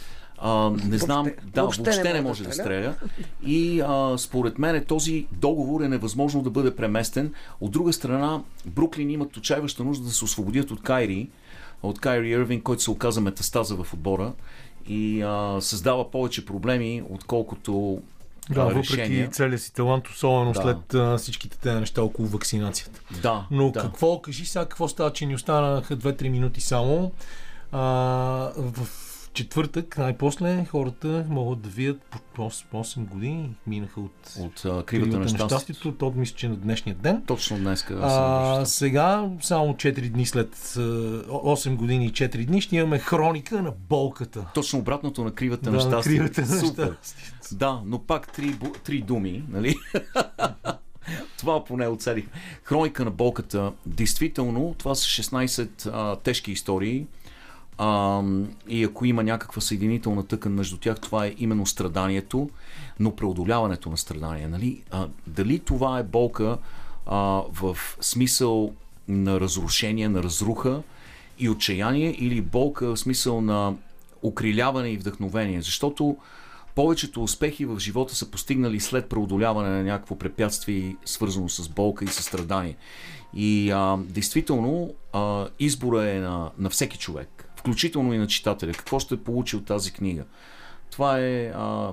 [0.40, 2.94] А, не знам, да, въобще въобще, не може да да стреля.
[3.46, 7.32] И а, според мен този договор е невъзможно да бъде преместен.
[7.60, 11.28] От друга страна, Бруклин имат отчаиваща нужда да се освободят от Кайри,
[11.82, 14.32] от Кайри Ирвин, който се оказа метастаза в отбора
[14.88, 18.02] и а, създава повече проблеми, отколкото
[18.50, 19.30] Да, а, въпреки решения.
[19.30, 20.62] целия си талант, особено Да.
[20.62, 23.00] след а, всичките тези неща около вакцинацията.
[23.22, 23.80] Да, Но да.
[23.80, 27.12] какво, кажи сега какво става, че ни останаха 2-3 минути само.
[27.72, 27.78] А,
[28.56, 28.88] в
[29.38, 32.02] четвъртък, най-после, хората могат да видят
[32.34, 35.92] по 8 години, минаха от, От а, кривата на щастието.
[35.92, 37.22] То мисля, че на днешния ден.
[37.26, 37.86] Точно днес.
[37.90, 43.62] А, сега, само 4 дни след а, 8 години и 4 дни, ще имаме хроника
[43.62, 44.44] на болката.
[44.54, 46.16] Точно обратното на кривата Да, на щастие.
[46.16, 46.94] кривата на щастието.
[47.52, 49.74] Да, но пак три, три думи, нали?
[51.38, 52.26] това поне оцелих.
[52.62, 53.72] Хроника на болката.
[53.86, 57.06] Действително, това са 16 а, тежки истории.
[57.78, 58.22] А,
[58.68, 62.50] и ако има някаква съединителна тъкан между тях, това е именно страданието,
[63.00, 64.48] но преодоляването на страдания.
[64.48, 64.82] Нали?
[64.90, 66.58] А, дали това е болка
[67.06, 67.16] а,
[67.52, 68.72] в смисъл
[69.08, 70.82] на разрушение, на разруха
[71.38, 73.74] и отчаяние, или болка в смисъл на
[74.22, 75.62] укриляване и вдъхновение?
[75.62, 76.16] Защото
[76.74, 82.08] повечето успехи в живота са постигнали след преодоляване на някакво препятствие, свързано с болка и
[82.08, 82.76] със страдание.
[83.34, 87.37] И а, действително а, избора е на, на всеки човек,
[87.68, 88.72] включително и на читателя.
[88.72, 90.24] Какво ще получи от тази книга?
[90.90, 91.92] Това е, а,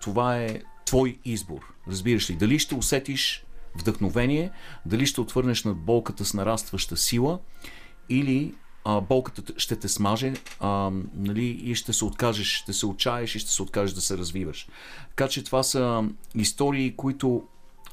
[0.00, 1.60] това е твой избор.
[1.88, 2.34] Разбираш ли?
[2.34, 3.44] Дали ще усетиш
[3.74, 4.50] вдъхновение,
[4.86, 7.38] дали ще отвърнеш над болката с нарастваща сила
[8.08, 8.54] или
[8.84, 13.38] а, болката ще те смаже а, нали, и ще се откажеш, ще се отчаеш и
[13.38, 14.68] ще се откажеш да се развиваш.
[15.08, 16.04] Така че това са
[16.34, 17.42] истории, които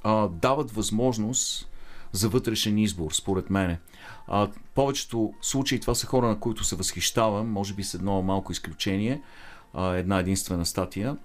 [0.03, 1.68] а, дават възможност
[2.11, 3.79] за вътрешен избор, според мене.
[4.27, 8.51] А, повечето случаи това са хора, на които се възхищавам, може би с едно малко
[8.51, 9.21] изключение,
[9.73, 11.17] а, една единствена статия,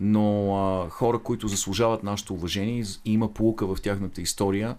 [0.00, 4.76] но а, хора, които заслужават нашето уважение и, има полука в тяхната история.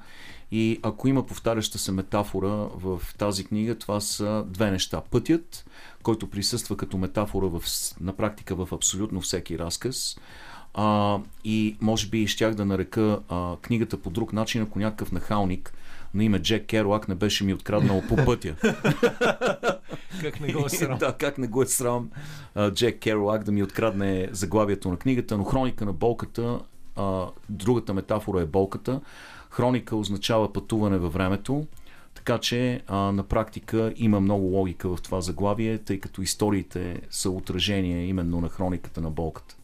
[0.51, 5.01] И ако има повтаряща се метафора в тази книга, това са две неща.
[5.11, 5.65] Пътят,
[6.03, 7.63] който присъства като метафора в,
[8.01, 10.17] на практика в абсолютно всеки разказ.
[10.73, 15.73] А, и може би щях да нарека а, книгата по друг начин, ако някакъв нахалник
[16.13, 18.55] на име Джек Керуак не беше ми откраднал по пътя.
[20.21, 20.97] Как не го е срам.
[20.97, 22.09] да, как не го е срам
[22.55, 26.59] а, Джек Керуак да ми открадне заглавието на книгата, но хроника на болката,
[26.95, 29.01] а, другата метафора е болката.
[29.49, 31.67] Хроника означава пътуване във времето,
[32.13, 37.29] така че а, на практика има много логика в това заглавие, тъй като историите са
[37.29, 39.55] отражение именно на хрониката на болката.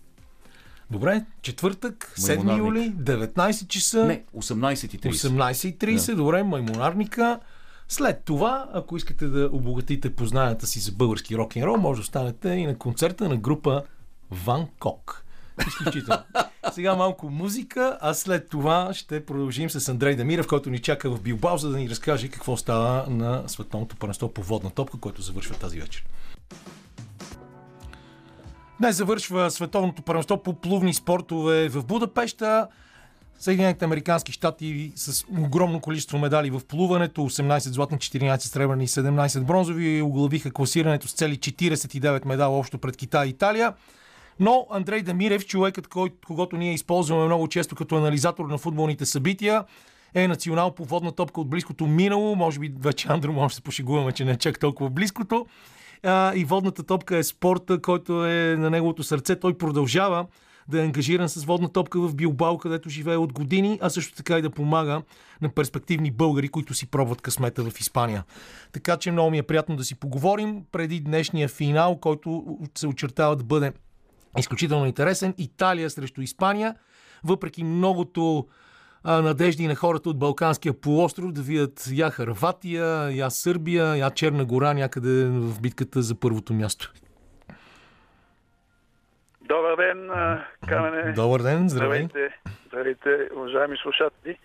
[0.91, 2.59] Добре, четвъртък, 7 Маймунарник.
[2.59, 4.05] юли, 19 часа.
[4.05, 5.11] Не, 18.30.
[5.11, 6.15] 18.30, Да.
[6.15, 7.39] добре, маймонарника.
[7.89, 12.65] След това, ако искате да обогатите познанията си за български рок-н-рол, може да останете и
[12.65, 13.83] на концерта на група
[14.31, 15.25] Ван Кок.
[15.67, 16.21] Изключително.
[16.73, 21.21] Сега малко музика, а след това ще продължим с Андрей Дамиров, който ни чака в
[21.21, 25.55] Билбао, за да ни разкаже какво става на световното първенство по водна топка, което завършва
[25.55, 26.05] тази вечер.
[28.79, 32.67] Днес завършва световното първенство по плувни спортове в Будапешта.
[33.39, 39.43] Съединените американски щати с огромно количество медали в плуването, 18 златни, 14 сребърни и 17
[39.43, 43.73] бронзови, оглавиха класирането с цели 49 медала общо пред Китай и Италия.
[44.39, 49.63] Но Андрей Дамирев, човекът, кой, когато ние използваме много често като анализатор на футболните събития,
[50.13, 52.35] е национал по водна топка от близкото минало.
[52.35, 55.45] Може би вече Андро може да се пошегуваме, че не е чак толкова близкото.
[56.03, 59.39] А, и водната топка е спорта, който е на неговото сърце.
[59.39, 60.25] Той продължава
[60.67, 64.37] да е ангажиран с водна топка в Билбао, където живее от години, а също така
[64.37, 65.01] и да помага
[65.41, 68.23] на перспективни българи, които си пробват късмета в Испания.
[68.71, 73.35] Така че много ми е приятно да си поговорим преди днешния финал, който се очертава
[73.35, 73.73] да бъде
[74.37, 75.33] изключително интересен.
[75.37, 76.75] Италия срещу Испания.
[77.23, 78.47] Въпреки многото
[79.03, 84.45] а, надежди на хората от Балканския полуостров да видят я Харватия, я Сърбия, я Черна
[84.45, 86.93] гора някъде в битката за първото място.
[89.41, 90.09] Добър ден,
[90.67, 91.11] Камене.
[91.11, 92.05] Добър ден, здравей.
[92.05, 94.37] Здравейте, здравейте, уважаеми слушатели.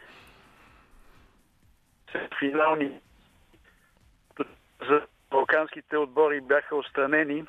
[2.38, 3.00] Финални
[4.88, 5.00] за
[5.30, 7.44] балканските отбори бяха отстранени.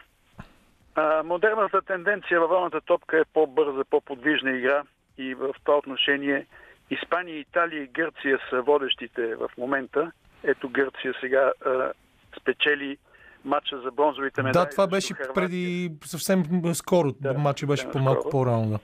[0.96, 4.84] А, модерната тенденция във волната топка е по-бърза, по-подвижна игра
[5.18, 6.46] и в това отношение
[6.90, 10.12] Испания, Италия и Гърция са водещите в момента.
[10.44, 11.92] Ето Гърция сега а,
[12.40, 12.98] спечели
[13.46, 14.64] матча за бронзовите медали.
[14.64, 17.12] Да, това беше преди съвсем скоро.
[17.12, 18.70] Да, Матчът беше по-малко по-рано.
[18.70, 18.80] Да.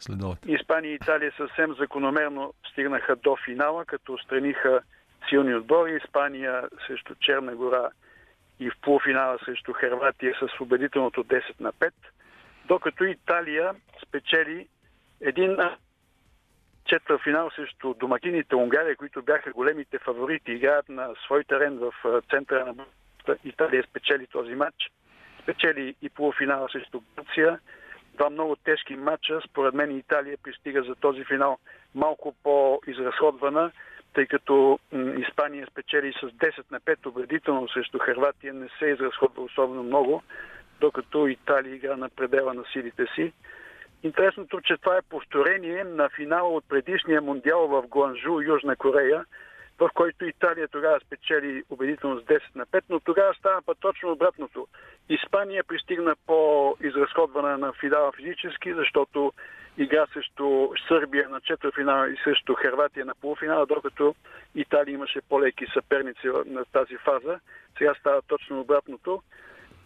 [0.00, 0.38] Следоват.
[0.46, 4.80] Испания и Италия съвсем закономерно стигнаха до финала, като отстраниха
[5.28, 6.00] силни отбори.
[6.04, 7.88] Испания срещу Черна гора
[8.60, 11.92] и в полуфинала срещу Херватия с убедителното 10 на 5,
[12.64, 13.72] докато Италия
[14.08, 14.68] спечели
[15.20, 15.56] един
[16.84, 22.66] четвър финал срещу домакините Унгария, които бяха големите фаворити, играят на свой терен в центъра
[22.66, 22.84] на.
[23.44, 24.90] Италия спечели този матч.
[25.42, 27.58] Спечели и полуфинала срещу Гърция.
[28.14, 29.40] Два много тежки матча.
[29.50, 31.58] Според мен Италия пристига за този финал
[31.94, 33.70] малко по-изразходвана,
[34.14, 34.78] тъй като
[35.18, 38.54] Испания спечели с 10 на 5 убедително срещу Хърватия.
[38.54, 40.22] Не се изразходва особено много,
[40.80, 43.32] докато Италия игра на предела на силите си.
[44.04, 49.24] Интересното, че това е повторение на финала от предишния мондиал в Гуанжу, Южна Корея,
[49.78, 54.12] в който Италия тогава спечели убедително с 10 на 5, но тогава става път точно
[54.12, 54.66] обратното.
[55.08, 59.32] Испания пристигна по изразходване на финала физически, защото
[59.78, 64.14] игра срещу Сърбия на четвъртфинала и срещу Херватия на полуфинала, докато
[64.54, 67.40] Италия имаше по-леки съперници на тази фаза.
[67.78, 69.22] Сега става точно обратното.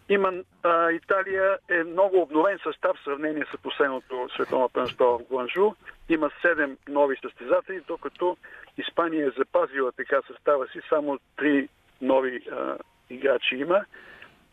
[0.09, 0.32] Има,
[0.62, 5.72] а, Италия е много обновен състав в сравнение с последното световно първенство в Гуанжу.
[6.09, 8.36] Има 7 нови състезатели, докато
[8.78, 11.68] Испания е запазила така състава си, само 3
[12.00, 12.76] нови а,
[13.11, 13.84] играчи има.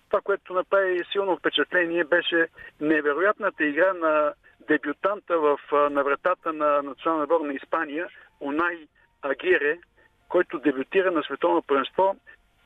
[0.10, 2.48] Това, което направи силно впечатление, беше
[2.82, 4.34] невероятната игра на
[4.68, 8.08] дебютанта в, на вратата на национална отбор на Испания,
[8.42, 8.88] Унай
[9.22, 9.78] Агире,
[10.30, 12.16] който дебютира на световно първенство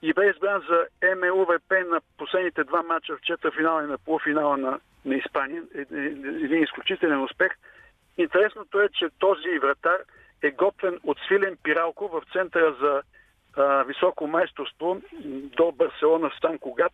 [0.01, 4.79] и бе избран за МЛВП на последните два мача в четвъртфинала и на полуфинала на,
[5.05, 5.63] на Испания.
[5.75, 6.05] Е, е,
[6.45, 7.51] Един изключителен успех.
[8.17, 9.97] Интересното е, че този вратар
[10.41, 13.01] е готвен от Свилен Пиралко в центъра за
[13.57, 15.01] а, високо майсторство
[15.57, 16.93] до Барселона в Сан Когат,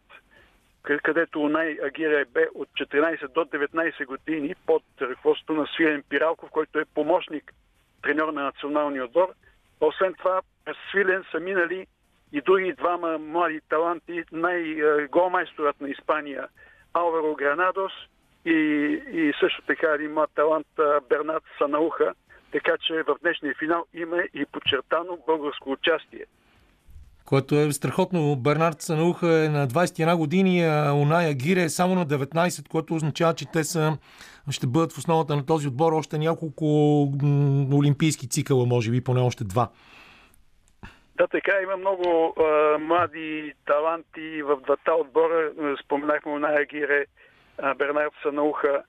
[1.03, 6.79] където най Агира бе от 14 до 19 години под ръководството на Свилен Пиралков, който
[6.79, 7.53] е помощник
[8.01, 9.33] треньор на националния отбор.
[9.81, 10.41] Освен това,
[10.91, 11.87] Свилен са минали
[12.35, 16.47] и други двама млади таланти, най-голмайсторът на Испания
[16.93, 17.91] Алваро Гранадос
[18.45, 18.51] и,
[19.11, 20.67] и също така един млад талант
[21.09, 22.13] Бернат Санауха,
[22.51, 26.25] така че в днешния финал има и подчертано българско участие.
[27.25, 28.35] Което е страхотно.
[28.35, 33.33] Бернард Санауха е на 21 години, а Уная Гире е само на 19, което означава,
[33.33, 33.97] че те са,
[34.49, 36.65] ще бъдат в основата на този отбор още няколко
[37.73, 39.69] олимпийски цикъла, може би, поне още два.
[41.15, 45.51] Да, така има много а, млади таланти в двата отбора.
[45.83, 47.05] Споменахме Уная Гире,
[47.75, 48.83] Бернард Санауха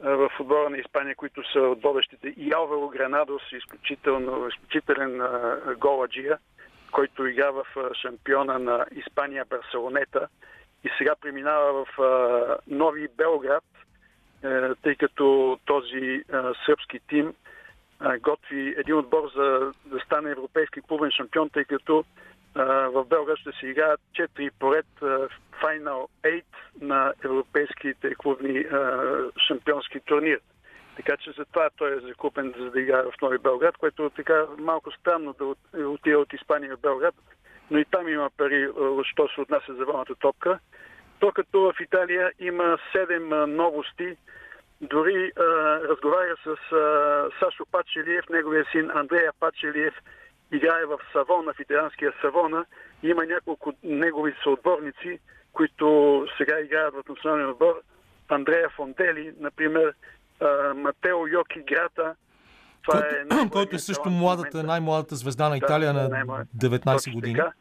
[0.00, 2.28] в отбора на Испания, които са от водещите.
[2.28, 6.38] И Алваро Гранадос, изключително, изключителен а, голаджия,
[6.92, 10.28] който игра в а, шампиона на Испания Барселонета
[10.84, 13.64] и сега преминава в а, Нови Белград,
[14.44, 16.22] а, тъй като този
[16.66, 17.34] сръбски тим
[18.20, 22.04] готви един отбор за да стане европейски клубен шампион, тъй като
[22.54, 24.86] в Белград ще се играят 4 поред
[25.62, 26.42] Final 8
[26.80, 28.64] на европейските клубни
[29.48, 30.40] шампионски турнир.
[30.96, 34.46] Така че затова той е закупен за да играе в Нови Белград, което е така
[34.58, 35.44] малко странно да
[35.88, 37.14] отиде от Испания в Белград,
[37.70, 38.68] но и там има пари,
[39.02, 40.58] що се отнася за вълната топка.
[41.20, 44.16] Докато в Италия има 7 а, новости,
[44.80, 45.42] дори а,
[45.88, 49.94] разговаря с а, Сашо Пачелиев, неговия син Андрея Пачелиев,
[50.52, 52.64] играе в Савона, в италианския Савона.
[53.02, 55.18] Има няколко негови съотборници,
[55.52, 57.80] които сега играят в националния отбор.
[58.28, 59.94] Андрея Фондели, например,
[60.40, 62.14] а, Матео Йоки Грата.
[62.82, 66.48] Това който, е който е също младата, най-младата звезда на Да, Италия на най-млад.
[66.56, 67.34] 19 Точно години.
[67.34, 67.52] така.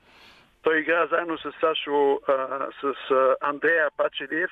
[0.61, 4.51] Той игра заедно с Сашо, а, с а, Андрея Пачелиев,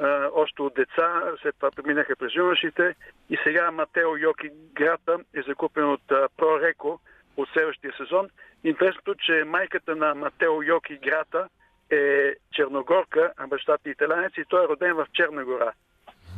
[0.00, 2.94] а, още от деца, след това преминаха през юношите
[3.30, 6.02] и сега Матео Йоки Грата е закупен от
[6.36, 7.00] Прореко
[7.36, 8.28] от следващия сезон.
[8.64, 11.48] Интересното, че майката на Матео Йоки Грата
[11.90, 15.72] е черногорка, а бащата е италянец и той е роден в Черна гора.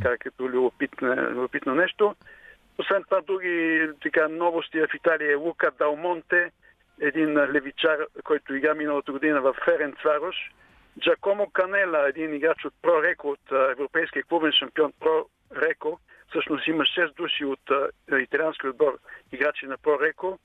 [0.02, 2.14] Така като любопитно, любопитно нещо.
[2.78, 6.50] Освен това, други така, новости в Италия е Лука Далмонте,
[7.00, 10.36] един левичар, който игра миналата година в Ферен Цварош.
[11.00, 15.26] Джакомо Канела, един играч от Про Реко, от европейския клубен шампион Про
[15.56, 15.98] Реко.
[16.28, 17.70] Всъщност има 6 души от
[18.20, 18.98] италиански отбор
[19.32, 20.38] играчи на Про Реко.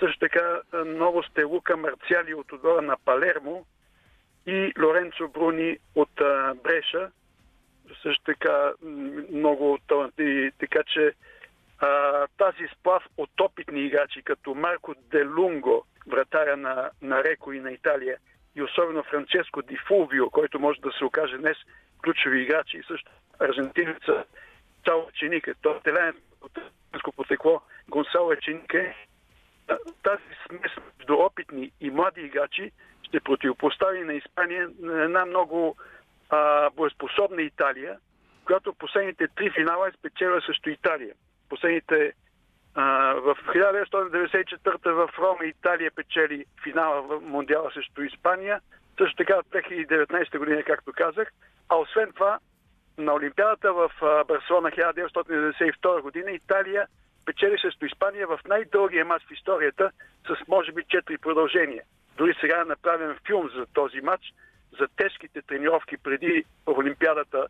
[0.00, 3.64] Също така а, новост е Лука Марциали от отбора на Палермо
[4.46, 6.10] и Лоренцо Бруни от
[6.64, 7.10] Бреша.
[8.02, 8.72] Също така
[9.30, 11.12] много таланти, така че
[11.78, 17.72] а, тази сплав от опитни играчи, като Марко Делунго, вратаря на, на Реко и на
[17.72, 18.18] Италия,
[18.56, 21.56] и особено Франческо Ди Фулвио, който може да се окаже днес
[22.02, 24.24] ключови играчи и също аржентинеца
[24.84, 28.94] Цао Еченике, той е от потекло Гонсало Еченике.
[29.68, 32.70] А, Тази смес между опитни и млади играчи
[33.02, 35.76] ще противопостави на Испания на една много
[36.30, 37.98] а, боеспособна Италия,
[38.44, 41.14] която последните три финала е спечелила срещу Италия.
[41.48, 42.12] Последните
[42.74, 48.60] в 1994 в Рома Италия печели финала в Мондиала срещу Испания,
[48.98, 51.32] също така в 2019 година, както казах.
[51.68, 52.38] А освен това,
[52.98, 53.90] на Олимпиадата в
[54.28, 56.86] Барселона 1992 година Италия
[57.26, 59.90] печели срещу Испания в най-дългия матч в историята
[60.26, 61.82] с може би 4 продължения.
[62.16, 64.32] Дори сега е направен филм за този матч
[64.78, 67.46] за тежките тренировки преди Олимпиадата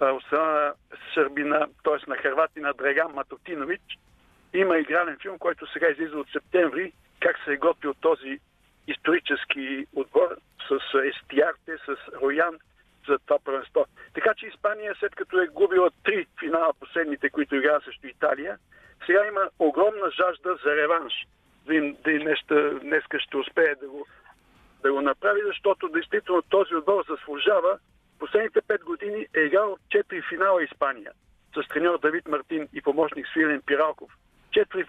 [0.00, 0.74] от страна на
[1.14, 2.10] Сърбина, т.е.
[2.10, 3.82] на Харвати на Драган Матотинович.
[4.54, 8.38] Има игрален филм, който сега излиза от септември, как се е готвил този
[8.88, 10.36] исторически отбор
[10.68, 12.58] с Естиарте, с Роян
[13.08, 13.86] за това първенство.
[14.14, 18.58] Така че Испания, след като е губила три финала последните, които играва срещу Италия,
[19.06, 21.12] сега има огромна жажда за реванш.
[21.66, 24.06] Дали дали нещо, днеска ще успее да го,
[24.82, 27.78] да го направи, защото действително този отбор заслужава.
[28.18, 31.12] Последните пет години е играл четири финала Испания
[31.54, 34.12] с треньор Давид Мартин и помощник Свилен Пиралков.
[34.54, 34.84] Четири,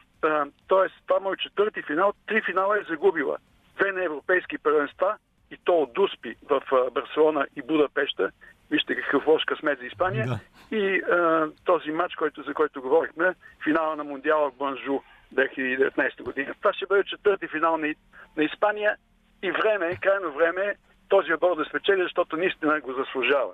[0.68, 0.88] т.е.
[1.07, 3.38] това му е четвърти финал, три финала е загубила.
[3.78, 5.18] Две на европейски първенства
[5.51, 6.61] и то от Дуспи в
[6.91, 8.32] Барселона и Будапешта.
[8.72, 10.26] Вижте какъв лош късмет за Испания.
[10.28, 10.39] Да.
[10.78, 14.99] И а, този матч, който, за който говорихме, финала на Мондиала в Банжу
[15.34, 16.53] 2019 година.
[16.59, 17.93] Това ще бъде четвърти финал на,
[18.38, 18.95] на Испания
[19.43, 20.76] и време, крайно време
[21.09, 23.53] този отбор да спечели, защото наистина го заслужава.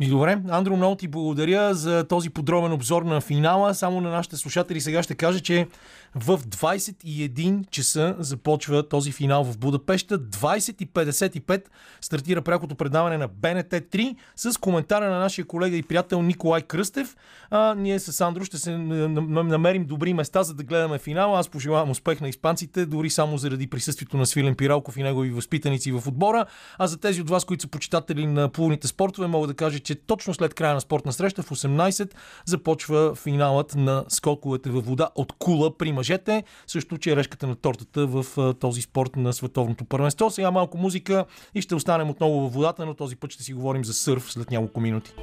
[0.00, 3.74] И добре, Андро, много ти благодаря за този подробен обзор на финала.
[3.74, 5.66] Само на нашите слушатели сега ще кажа, че
[6.14, 10.18] в 21 часа започва този финал в Будапешта.
[10.18, 11.64] 20.55
[12.00, 17.16] стартира прякото предаване на БНТ 3 с коментара на нашия колега и приятел Николай Кръстев.
[17.50, 21.38] А, ние с Андро ще се намерим добри места, за да гледаме финала.
[21.38, 25.92] Аз пожелавам успех на испанците, дори само заради присъствието на Свилен Пиралков и негови възпитаници
[25.92, 26.46] в отбора.
[26.78, 29.94] А за тези от вас, които са почитатели на плувните спортове, мога да кажа, че
[29.94, 32.10] точно след края на спортна среща в 18
[32.44, 36.44] започва финалът на скоковете във вода от кула при мъжете.
[36.66, 40.30] Също черешката на тортата в този спорт на световното първенство.
[40.30, 41.24] Сега малко музика
[41.54, 44.50] и ще останем отново във водата, но този път ще си говорим за сърф след
[44.50, 45.14] няколко минути.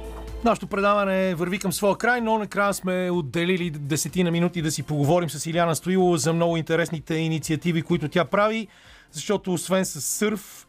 [0.44, 5.30] Нашето предаване върви към своя край, но накрая сме отделили десетина минути да си поговорим
[5.30, 8.66] с Иляна Стоилова за много интересните инициативи, които тя прави,
[9.12, 10.66] защото освен с сърф,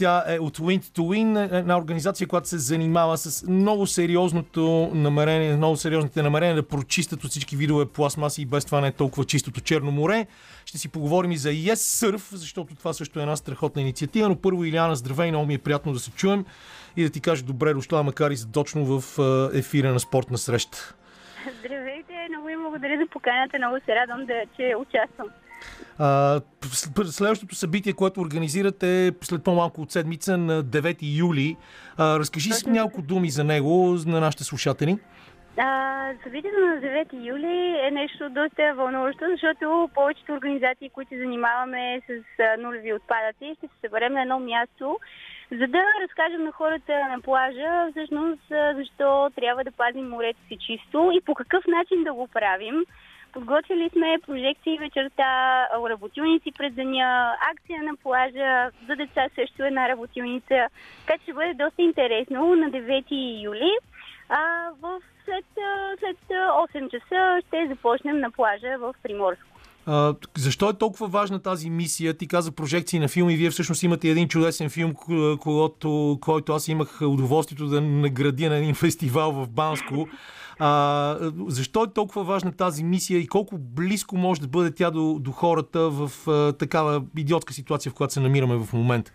[0.00, 5.56] тя е от Wind to Win, една организация, която се занимава с много сериозното намерение,
[5.56, 9.24] много сериозните намерения да прочистят от всички видове пластмаси и без това не е толкова
[9.24, 10.26] чистото Черно море.
[10.64, 14.36] Ще си поговорим и за Yes Surf, защото това също е една страхотна инициатива, но
[14.36, 16.44] първо Иляна, здравей, много ми е приятно да се чуем
[16.96, 19.18] и да ти кажа добре дошла, макар и задочно в
[19.54, 20.94] е, ефира на спортна среща.
[21.60, 25.28] Здравейте, много ви благодаря за поканата, много се радвам да, че участвам.
[25.98, 26.40] А,
[27.04, 31.56] следващото събитие, което организирате е след по-малко от седмица на 9 юли.
[31.96, 34.98] А, разкажи си няколко думи за него на нашите слушатели.
[35.56, 42.02] А, събитието на 9 юли е нещо доста вълнуващо, защото повечето организации, които се занимаваме
[42.06, 42.12] с
[42.58, 44.98] нулеви отпадъци, ще се съберем на едно място,
[45.52, 48.42] за да разкажем на хората на плажа всъщност
[48.76, 52.84] защо трябва да пазим морето си чисто и по какъв начин да го правим.
[53.32, 55.32] Подготвили сме прожекции вечерта,
[55.90, 60.68] работилници през деня, акция на плажа, за деца също една работилница.
[61.06, 63.04] Така че ще бъде доста интересно на 9
[63.44, 63.72] юли.
[64.28, 64.38] А,
[64.82, 65.44] в, след,
[65.98, 69.50] след а, 8 часа ще започнем на плажа в Приморско.
[69.86, 72.14] А, защо е толкова важна тази мисия?
[72.14, 73.36] Ти каза прожекции на филми.
[73.36, 78.56] Вие всъщност имате един чудесен филм, ко- който, който аз имах удоволствието да наградя на
[78.56, 80.08] един фестивал в Банско.
[80.62, 85.18] А, защо е толкова важна тази мисия и колко близко може да бъде тя до,
[85.20, 89.12] до хората в а, такава идиотска ситуация, в която се намираме в момента?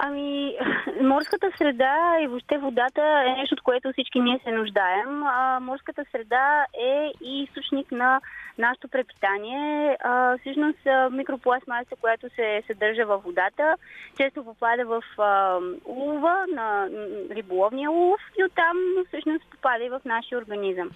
[0.00, 0.56] Ами,
[1.02, 5.22] морската среда и въобще водата е нещо, от което всички ние се нуждаем.
[5.22, 8.20] А, морската среда е и източник на
[8.58, 9.96] нашето препитание.
[10.00, 10.78] А, всъщност,
[11.10, 13.74] микропластмаса, която се съдържа във водата,
[14.16, 16.88] често попада в а, улова, на
[17.30, 18.76] риболовния улов и оттам
[19.08, 20.90] всъщност попада и в нашия организъм.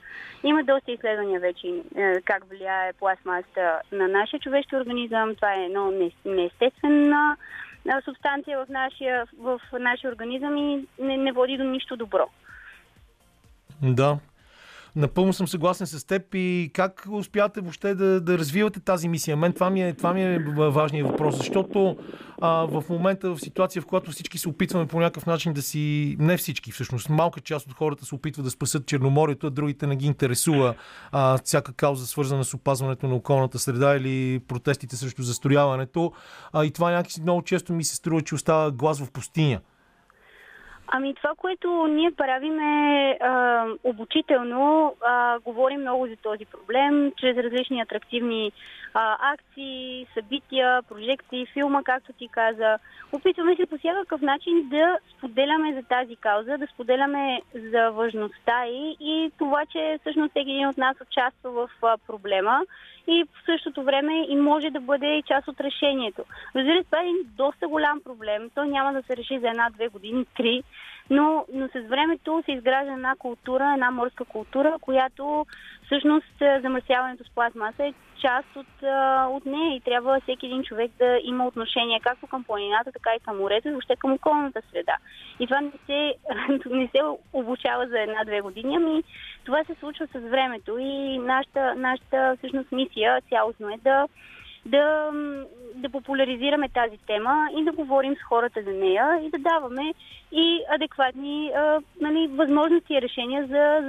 [0.44, 5.34] Има доста изследвания вече е, как влияе пластмасата на нашия човешки организъм.
[5.34, 7.71] Това е едно не- неестествена а,
[8.04, 12.28] субстанция в нашия, в нашия организъм и не, не води до нищо добро.
[13.82, 14.18] Да.
[14.96, 19.36] Напълно съм съгласен с теб и как успявате въобще да, да развивате тази мисия?
[19.36, 21.96] Мен това ми е, това ми е важният въпрос, защото
[22.40, 26.16] а, в момента в ситуация, в която всички се опитваме по някакъв начин да си...
[26.18, 29.96] Не всички, всъщност, малка част от хората се опитват да спасат Черноморието, а другите не
[29.96, 30.74] ги интересува
[31.12, 36.12] а, всяка кауза, свързана с опазването на околната среда или протестите срещу застрояването.
[36.52, 39.60] А, и това някакси много често ми се струва, че остава глас в пустиня.
[40.94, 47.36] Ами това, което ние правим е а, обучително, а, говорим много за този проблем, чрез
[47.36, 48.52] различни атрактивни
[48.94, 52.78] а, акции, събития, прожекции, филма, както ти каза.
[53.12, 58.96] Опитваме се по всякакъв начин да споделяме за тази кауза, да споделяме за важността и,
[59.00, 62.60] и това, че всъщност всеки един от нас участва в а, проблема
[63.06, 66.24] и в същото време и може да бъде и част от решението.
[66.56, 68.50] Разбира се, това е един доста голям проблем.
[68.54, 70.62] Той няма да се реши за една-две години, три,
[71.10, 75.46] но, но с времето се изгражда една култура, една морска култура, която
[75.86, 80.62] всъщност е, замърсяването с пластмаса е част от, а, от нея и трябва всеки един
[80.62, 84.62] човек да има отношение както към планината, така и към морето и въобще към околната
[84.70, 84.96] среда.
[85.40, 86.14] И това не се,
[86.70, 87.00] не се
[87.32, 89.02] обучава за една-две години, ами
[89.44, 94.06] това се случва с времето и нашата, нашата всъщност мисия цялостно е да
[94.66, 95.10] да,
[95.74, 99.94] да популяризираме тази тема и да говорим с хората за нея и да даваме
[100.32, 103.80] и адекватни а, нали, възможности и решения за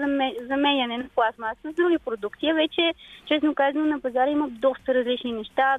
[0.47, 2.53] заменяне на пластмаса с други продукти.
[2.53, 2.93] Вече,
[3.25, 5.77] честно казано, на пазара има доста различни неща.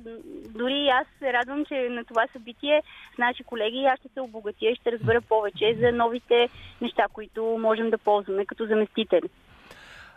[0.49, 2.83] Дори аз се радвам, че на това събитие
[3.15, 6.49] с наши колеги аз ще се обогатя и ще разбера повече за новите
[6.81, 9.29] неща, които можем да ползваме като заместители.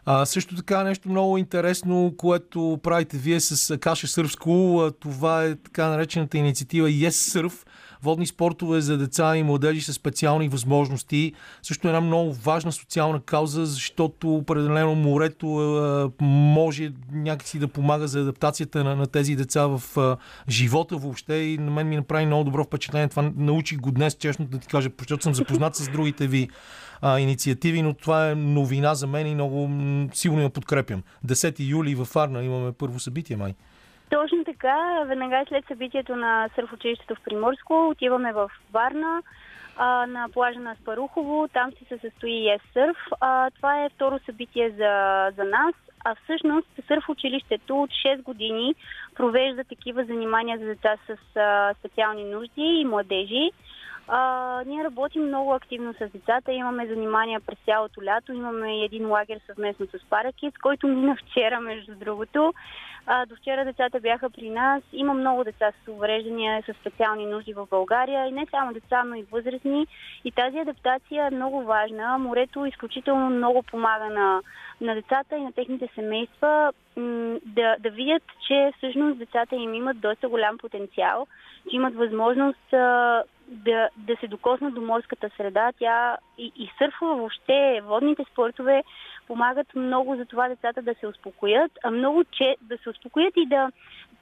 [0.10, 5.88] А, също така нещо много интересно, което правите вие с Каша Сървско, това е така
[5.88, 7.66] наречената инициатива Yes Surf,
[8.04, 11.34] водни спортове за деца и младежи с специални възможности.
[11.62, 15.48] Също е една много важна социална кауза, защото определено морето
[16.20, 21.36] е, може някакси да помага за адаптацията на, на тези деца в е, живота въобще
[21.36, 23.08] и на мен ми направи много добро впечатление.
[23.08, 26.50] Това научих го днес, честно да ти кажа, защото съм запознат с другите ви
[27.02, 29.70] а, инициативи, но това е новина за мен и много
[30.14, 31.04] силно я подкрепям.
[31.26, 33.56] 10 юли във Арна имаме първо събитие, май.
[34.10, 35.04] Точно така.
[35.06, 39.22] Веднага след събитието на сърфучилището в Приморско отиваме в Варна
[39.78, 41.48] а, на плажа на Спарухово.
[41.54, 42.96] Там се състои Surf.
[43.22, 45.76] А, това е второ събитие за, за нас.
[46.06, 48.76] А всъщност сърф училището от 6 години
[49.16, 53.52] провежда такива занимания за деца с а, специални нужди и младежи.
[54.08, 59.40] А, ние работим много активно с децата, имаме занимания през цялото лято, имаме един лагер
[59.46, 62.54] съвместно с Паракит, който мина вчера, между другото.
[63.06, 64.84] А, до вчера децата бяха при нас.
[64.94, 69.16] Има много деца с увреждания, с специални нужди в България и не само деца, но
[69.16, 69.88] и възрастни.
[70.26, 72.18] И тази адаптация е много важна.
[72.18, 74.42] Морето изключително много помага на,
[74.82, 76.72] на децата и на техните семейства
[77.46, 81.28] да, да видят, че всъщност децата им имат доста голям потенциал,
[81.70, 82.74] че имат възможност
[83.48, 85.72] да, да се докоснат до морската среда.
[85.80, 88.84] Тя и, и сърфа въобще, водните спортове
[89.28, 93.46] помагат много за това децата да се успокоят, а много че да се успокоят и
[93.46, 93.72] да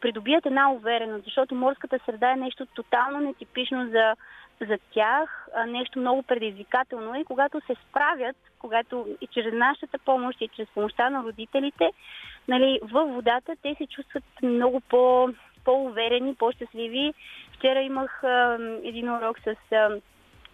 [0.02, 4.16] придобият една увереност, защото морската среда е нещо тотално нетипично за,
[4.68, 10.48] за тях, нещо много предизвикателно и когато се справят, когато и чрез нашата помощ и
[10.48, 11.92] чрез помощта на родителите,
[12.48, 15.30] нали, във водата те се чувстват много по,
[15.66, 17.14] по-уверени, по-щастливи.
[17.58, 20.00] Вчера имах а, един урок с а,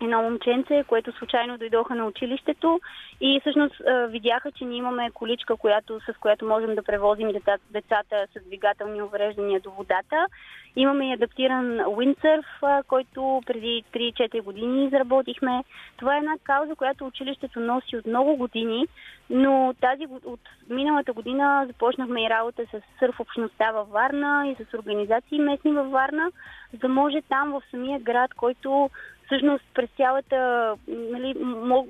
[0.02, 2.80] едно момченце, което случайно дойдоха на училището
[3.22, 7.32] и всъщност видяха, че ние имаме количка, която, с която можем да превозим
[7.72, 10.26] децата, с двигателни увреждания до водата.
[10.76, 15.64] Имаме и адаптиран windsurf, който преди 3-4 години изработихме.
[15.98, 18.88] Това е една кауза, която училището носи от много години,
[19.30, 24.73] но тази от миналата година започнахме и работа с сърф общността във Варна и с
[24.73, 26.32] организации местни във Варна,
[26.73, 28.90] за да може там в самия град, който
[29.31, 30.37] всъщност през цялата,
[30.87, 31.33] нали,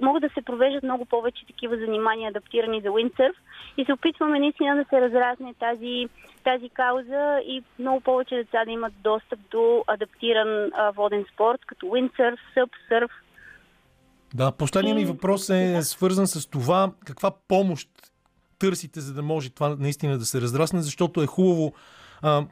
[0.01, 3.33] могат да се провеждат много повече такива занимания, адаптирани за windsurf
[3.77, 6.07] и се опитваме наистина да се разрасне тази,
[6.43, 11.85] тази кауза и много повече деца да имат достъп до адаптиран а, воден спорт, като
[11.85, 13.11] windsurf, съп, сърф.
[14.33, 17.89] Да, последният ми въпрос е свързан с това каква помощ
[18.59, 21.73] търсите, за да може това наистина да се разрасне, защото е хубаво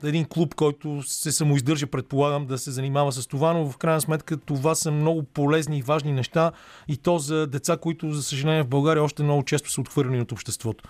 [0.03, 4.37] един клуб, който се самоиздържа, предполагам, да се занимава с това, но в крайна сметка
[4.37, 6.51] това са много полезни и важни неща
[6.87, 10.31] и то за деца, които, за съжаление, в България още много често са отхвърлени от
[10.31, 10.83] обществото.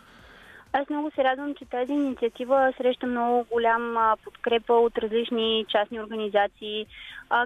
[0.73, 6.85] Аз много се радвам, че тази инициатива среща много голям подкрепа от различни частни организации.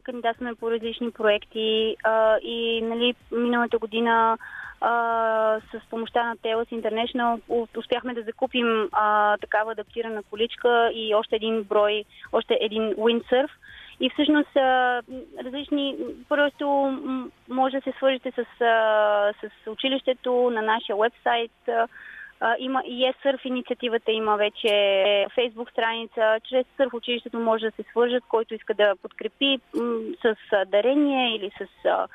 [0.03, 1.95] Кандидатстваме по различни проекти
[2.43, 4.37] и нали, миналата година
[4.83, 7.41] а, с помощта на Telos International
[7.77, 13.49] успяхме да закупим а, такава адаптирана количка и още един брой, още един windsurf.
[13.99, 15.01] И всъщност а,
[15.45, 15.95] различни,
[16.29, 16.67] просто
[17.49, 21.51] може да се свържете с, а, с училището на нашия вебсайт.
[22.59, 26.39] Има и ESSURF инициативата има вече фейсбук страница.
[26.49, 30.35] Чрез сърф училището може да се свържат, който иска да подкрепи м- с
[30.67, 32.07] дарение или с а,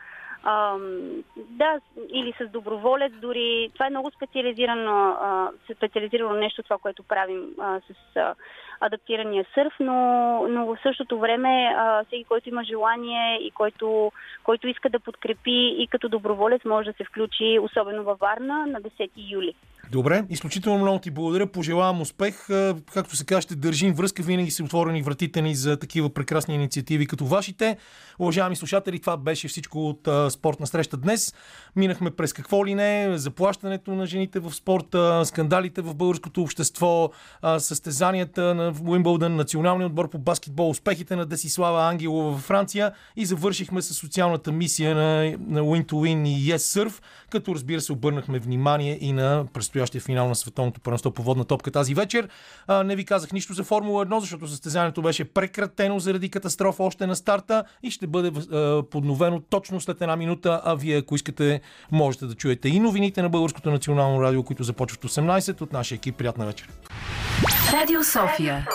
[0.44, 1.80] Ам, да,
[2.12, 3.70] или с доброволец дори.
[3.74, 8.34] Това е много специализирано, а, специализирано нещо, това, което правим а, с а,
[8.80, 9.94] адаптирания сърф, но,
[10.48, 14.12] но в същото време а, всеки, който има желание и който,
[14.44, 18.82] който иска да подкрепи и като доброволец може да се включи, особено във Варна, на
[18.82, 19.54] 10 юли.
[19.90, 21.46] Добре, изключително много ти благодаря.
[21.46, 22.46] Пожелавам успех.
[22.92, 24.22] Както се казва, ще държим връзка.
[24.22, 27.76] Винаги са отворени вратите ни за такива прекрасни инициативи като вашите.
[28.18, 31.34] Уважаеми слушатели, това беше всичко от спортна среща днес.
[31.76, 37.10] Минахме през какво ли не, заплащането на жените в спорта, скандалите в българското общество,
[37.58, 43.82] състезанията на Уимбълдън, националния отбор по баскетбол, успехите на Десислава Ангелова във Франция и завършихме
[43.82, 46.92] с социалната мисия на, на Win to Win и Yes
[47.30, 49.46] като разбира се обърнахме внимание и на
[49.78, 52.28] предстоящия финал на световното първенство по водна топка тази вечер.
[52.66, 57.06] А, не ви казах нищо за Формула 1, защото състезанието беше прекратено заради катастрофа още
[57.06, 61.60] на старта и ще бъде а, подновено точно след една минута, а вие, ако искате,
[61.92, 65.96] можете да чуете и новините на Българското национално радио, които започват в 18 от нашия
[65.96, 66.16] екип.
[66.16, 66.68] Приятна вечер!
[67.72, 68.66] Радио София.